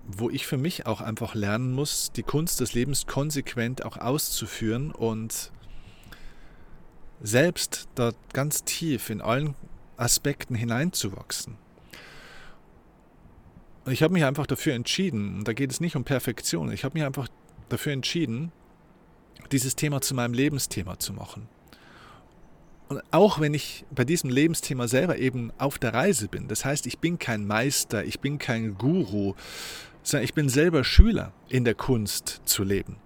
wo 0.07 0.29
ich 0.29 0.47
für 0.47 0.57
mich 0.57 0.85
auch 0.85 1.01
einfach 1.01 1.35
lernen 1.35 1.73
muss, 1.73 2.11
die 2.11 2.23
Kunst 2.23 2.59
des 2.59 2.73
Lebens 2.73 3.07
konsequent 3.07 3.85
auch 3.85 3.97
auszuführen 3.97 4.91
und 4.91 5.51
selbst 7.21 7.87
dort 7.95 8.15
ganz 8.33 8.63
tief 8.63 9.09
in 9.09 9.21
allen 9.21 9.55
Aspekten 9.97 10.55
hineinzuwachsen. 10.55 11.57
Und 13.85 13.91
ich 13.91 14.01
habe 14.01 14.13
mich 14.13 14.23
einfach 14.23 14.47
dafür 14.47 14.73
entschieden, 14.73 15.39
und 15.39 15.47
da 15.47 15.53
geht 15.53 15.71
es 15.71 15.81
nicht 15.81 15.95
um 15.95 16.05
Perfektion, 16.05 16.71
ich 16.71 16.85
habe 16.85 16.97
mich 16.97 17.05
einfach 17.05 17.27
dafür 17.67 17.91
entschieden, 17.91 18.51
dieses 19.51 19.75
Thema 19.75 20.01
zu 20.01 20.15
meinem 20.15 20.33
Lebensthema 20.33 20.99
zu 20.99 21.13
machen. 21.13 21.49
Auch 23.11 23.39
wenn 23.39 23.53
ich 23.53 23.85
bei 23.91 24.03
diesem 24.03 24.29
Lebensthema 24.29 24.87
selber 24.87 25.17
eben 25.17 25.51
auf 25.57 25.79
der 25.79 25.93
Reise 25.93 26.27
bin, 26.27 26.47
das 26.47 26.65
heißt, 26.65 26.85
ich 26.87 26.99
bin 26.99 27.19
kein 27.19 27.45
Meister, 27.45 28.03
ich 28.03 28.19
bin 28.19 28.37
kein 28.37 28.77
Guru, 28.77 29.33
sondern 30.03 30.25
ich 30.25 30.33
bin 30.33 30.49
selber 30.49 30.83
Schüler 30.83 31.33
in 31.49 31.63
der 31.63 31.75
Kunst 31.75 32.41
zu 32.45 32.63
leben. 32.63 32.97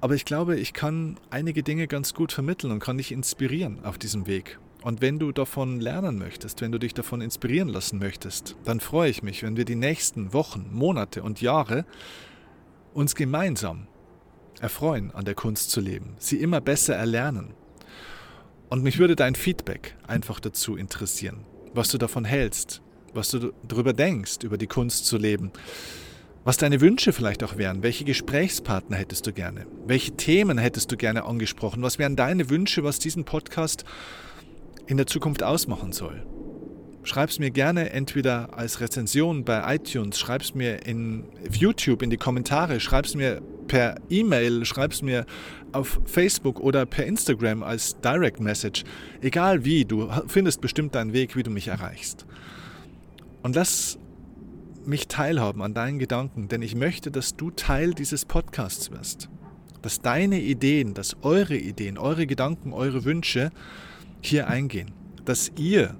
Aber 0.00 0.14
ich 0.14 0.24
glaube, 0.24 0.56
ich 0.56 0.72
kann 0.72 1.18
einige 1.30 1.62
Dinge 1.62 1.88
ganz 1.88 2.14
gut 2.14 2.32
vermitteln 2.32 2.70
und 2.70 2.78
kann 2.78 2.98
dich 2.98 3.10
inspirieren 3.10 3.84
auf 3.84 3.98
diesem 3.98 4.26
Weg. 4.26 4.58
Und 4.82 5.00
wenn 5.00 5.18
du 5.18 5.32
davon 5.32 5.80
lernen 5.80 6.18
möchtest, 6.18 6.60
wenn 6.60 6.70
du 6.70 6.78
dich 6.78 6.94
davon 6.94 7.20
inspirieren 7.20 7.68
lassen 7.68 7.98
möchtest, 7.98 8.56
dann 8.64 8.78
freue 8.78 9.10
ich 9.10 9.24
mich, 9.24 9.42
wenn 9.42 9.56
wir 9.56 9.64
die 9.64 9.74
nächsten 9.74 10.32
Wochen, 10.32 10.68
Monate 10.72 11.24
und 11.24 11.40
Jahre 11.40 11.84
uns 12.94 13.16
gemeinsam 13.16 13.88
erfreuen, 14.60 15.10
an 15.12 15.24
der 15.24 15.34
Kunst 15.34 15.70
zu 15.70 15.80
leben, 15.80 16.14
sie 16.18 16.38
immer 16.38 16.60
besser 16.60 16.94
erlernen. 16.94 17.54
Und 18.68 18.82
mich 18.82 18.98
würde 18.98 19.16
dein 19.16 19.34
Feedback 19.34 19.96
einfach 20.06 20.40
dazu 20.40 20.76
interessieren, 20.76 21.44
was 21.72 21.88
du 21.88 21.98
davon 21.98 22.24
hältst, 22.24 22.82
was 23.14 23.30
du 23.30 23.52
darüber 23.66 23.92
denkst, 23.92 24.38
über 24.42 24.58
die 24.58 24.66
Kunst 24.66 25.06
zu 25.06 25.16
leben, 25.16 25.52
was 26.44 26.58
deine 26.58 26.80
Wünsche 26.80 27.12
vielleicht 27.12 27.42
auch 27.42 27.56
wären, 27.56 27.82
welche 27.82 28.04
Gesprächspartner 28.04 28.96
hättest 28.96 29.26
du 29.26 29.32
gerne, 29.32 29.66
welche 29.86 30.12
Themen 30.12 30.58
hättest 30.58 30.92
du 30.92 30.96
gerne 30.96 31.24
angesprochen, 31.24 31.82
was 31.82 31.98
wären 31.98 32.16
deine 32.16 32.50
Wünsche, 32.50 32.84
was 32.84 32.98
diesen 32.98 33.24
Podcast 33.24 33.84
in 34.86 34.96
der 34.96 35.06
Zukunft 35.06 35.42
ausmachen 35.42 35.92
soll. 35.92 36.24
Schreib 37.02 37.30
es 37.30 37.38
mir 37.38 37.50
gerne 37.50 37.90
entweder 37.90 38.56
als 38.56 38.80
Rezension 38.80 39.44
bei 39.44 39.76
iTunes, 39.76 40.18
schreib 40.18 40.42
es 40.42 40.54
mir 40.54 40.86
in 40.86 41.24
YouTube 41.50 42.02
in 42.02 42.10
die 42.10 42.16
Kommentare, 42.16 42.80
schreib 42.80 43.06
es 43.06 43.14
mir 43.14 43.40
per 43.66 43.96
E-Mail, 44.10 44.64
schreib 44.64 44.92
es 44.92 45.02
mir 45.02 45.24
auf 45.72 46.00
Facebook 46.04 46.60
oder 46.60 46.86
per 46.86 47.06
Instagram 47.06 47.62
als 47.62 48.00
Direct 48.00 48.40
Message. 48.40 48.84
Egal 49.20 49.64
wie, 49.64 49.84
du 49.84 50.10
findest 50.26 50.60
bestimmt 50.60 50.94
deinen 50.94 51.12
Weg, 51.12 51.36
wie 51.36 51.42
du 51.42 51.50
mich 51.50 51.68
erreichst. 51.68 52.26
Und 53.42 53.54
lass 53.54 53.98
mich 54.84 55.06
teilhaben 55.06 55.62
an 55.62 55.74
deinen 55.74 55.98
Gedanken, 55.98 56.48
denn 56.48 56.62
ich 56.62 56.74
möchte, 56.74 57.10
dass 57.10 57.36
du 57.36 57.50
Teil 57.50 57.94
dieses 57.94 58.24
Podcasts 58.24 58.90
wirst. 58.90 59.28
Dass 59.82 60.00
deine 60.00 60.40
Ideen, 60.40 60.94
dass 60.94 61.16
eure 61.22 61.56
Ideen, 61.56 61.98
eure 61.98 62.26
Gedanken, 62.26 62.72
eure 62.72 63.04
Wünsche 63.04 63.50
hier 64.20 64.48
eingehen. 64.48 64.92
Dass 65.24 65.52
ihr, 65.56 65.94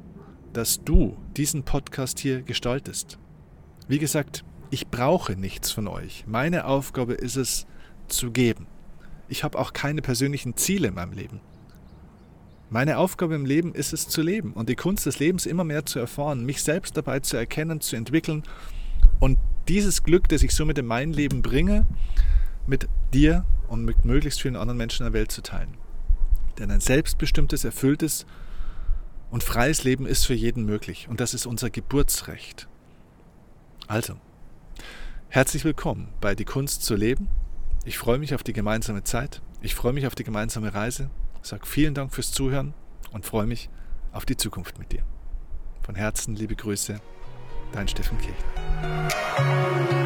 dass 0.53 0.83
du 0.85 1.17
diesen 1.37 1.63
Podcast 1.63 2.19
hier 2.19 2.43
gestaltest. 2.43 3.19
Wie 3.87 3.99
gesagt, 3.99 4.45
ich 4.71 4.89
brauche 4.89 5.37
nichts 5.37 5.71
von 5.71 5.89
euch. 5.89 6.25
Meine 6.27 6.67
Aufgabe 6.67 7.15
ist 7.15 7.37
es, 7.37 7.67
zu 8.09 8.31
geben. 8.31 8.67
Ich 9.29 9.45
habe 9.45 9.59
auch 9.59 9.73
keine 9.73 10.03
persönlichen 10.03 10.57
Ziele 10.57 10.89
in 10.89 10.95
meinem 10.95 11.13
Leben. 11.13 11.41
Meine 12.71 12.99
Aufgabe 12.99 13.35
im 13.35 13.47
Leben 13.47 13.75
ist 13.75 13.93
es 13.93 14.09
zu 14.09 14.21
leben 14.21 14.53
und 14.53 14.69
die 14.69 14.77
Kunst 14.77 15.07
des 15.07 15.19
Lebens 15.19 15.47
immer 15.47 15.65
mehr 15.65 15.87
zu 15.87 15.99
erfahren, 15.99 16.45
mich 16.45 16.63
selbst 16.63 16.97
dabei 16.97 17.21
zu 17.21 17.37
erkennen, 17.37 17.81
zu 17.81 17.97
entwickeln 17.97 18.43
und 19.21 19.39
dieses 19.69 20.03
Glück, 20.03 20.29
das 20.29 20.43
ich 20.43 20.55
somit 20.55 20.79
in 20.79 20.87
mein 20.87 21.13
Leben 21.13 21.41
bringe, 21.43 21.87
mit 22.67 22.89
dir 23.15 23.45
und 23.69 23.85
mit 23.85 24.05
möglichst 24.05 24.43
vielen 24.43 24.57
anderen 24.57 24.77
Menschen 24.77 25.05
der 25.05 25.13
Welt 25.13 25.33
zu 25.33 25.43
teilen. 25.43 25.75
Denn 26.59 26.71
ein 26.71 26.81
selbstbestimmtes, 26.81 27.65
erfülltes 27.65 28.27
und 29.31 29.43
freies 29.43 29.85
Leben 29.85 30.07
ist 30.07 30.27
für 30.27 30.35
jeden 30.35 30.65
möglich 30.65 31.09
und 31.09 31.21
das 31.21 31.35
ist 31.35 31.47
unser 31.47 31.71
Geburtsrecht. 31.71 32.69
Also, 33.87 34.17
Herzlich 35.31 35.63
willkommen 35.67 36.09
bei 36.23 36.35
Die 36.35 36.47
Kunst 36.47 36.85
zu 36.85 36.97
leben. 36.97 37.29
Ich 37.85 37.99
freue 37.99 38.19
mich 38.19 38.35
auf 38.35 38.43
die 38.43 38.55
gemeinsame 38.55 39.05
Zeit. 39.05 39.43
Ich 39.61 39.75
freue 39.75 39.93
mich 39.93 40.07
auf 40.07 40.15
die 40.15 40.25
gemeinsame 40.25 40.73
Reise. 40.73 41.11
Sage 41.43 41.67
vielen 41.67 41.93
Dank 41.93 42.15
fürs 42.15 42.33
Zuhören 42.33 42.73
und 43.13 43.27
freue 43.27 43.47
mich 43.47 43.69
auf 44.11 44.25
die 44.25 44.39
Zukunft 44.39 44.79
mit 44.79 44.91
dir. 44.91 45.03
Von 45.83 45.97
Herzen 45.97 46.35
liebe 46.35 46.57
Grüße, 46.57 46.99
dein 47.73 47.89
Steffen 47.89 48.17
Kirchner. 48.17 49.98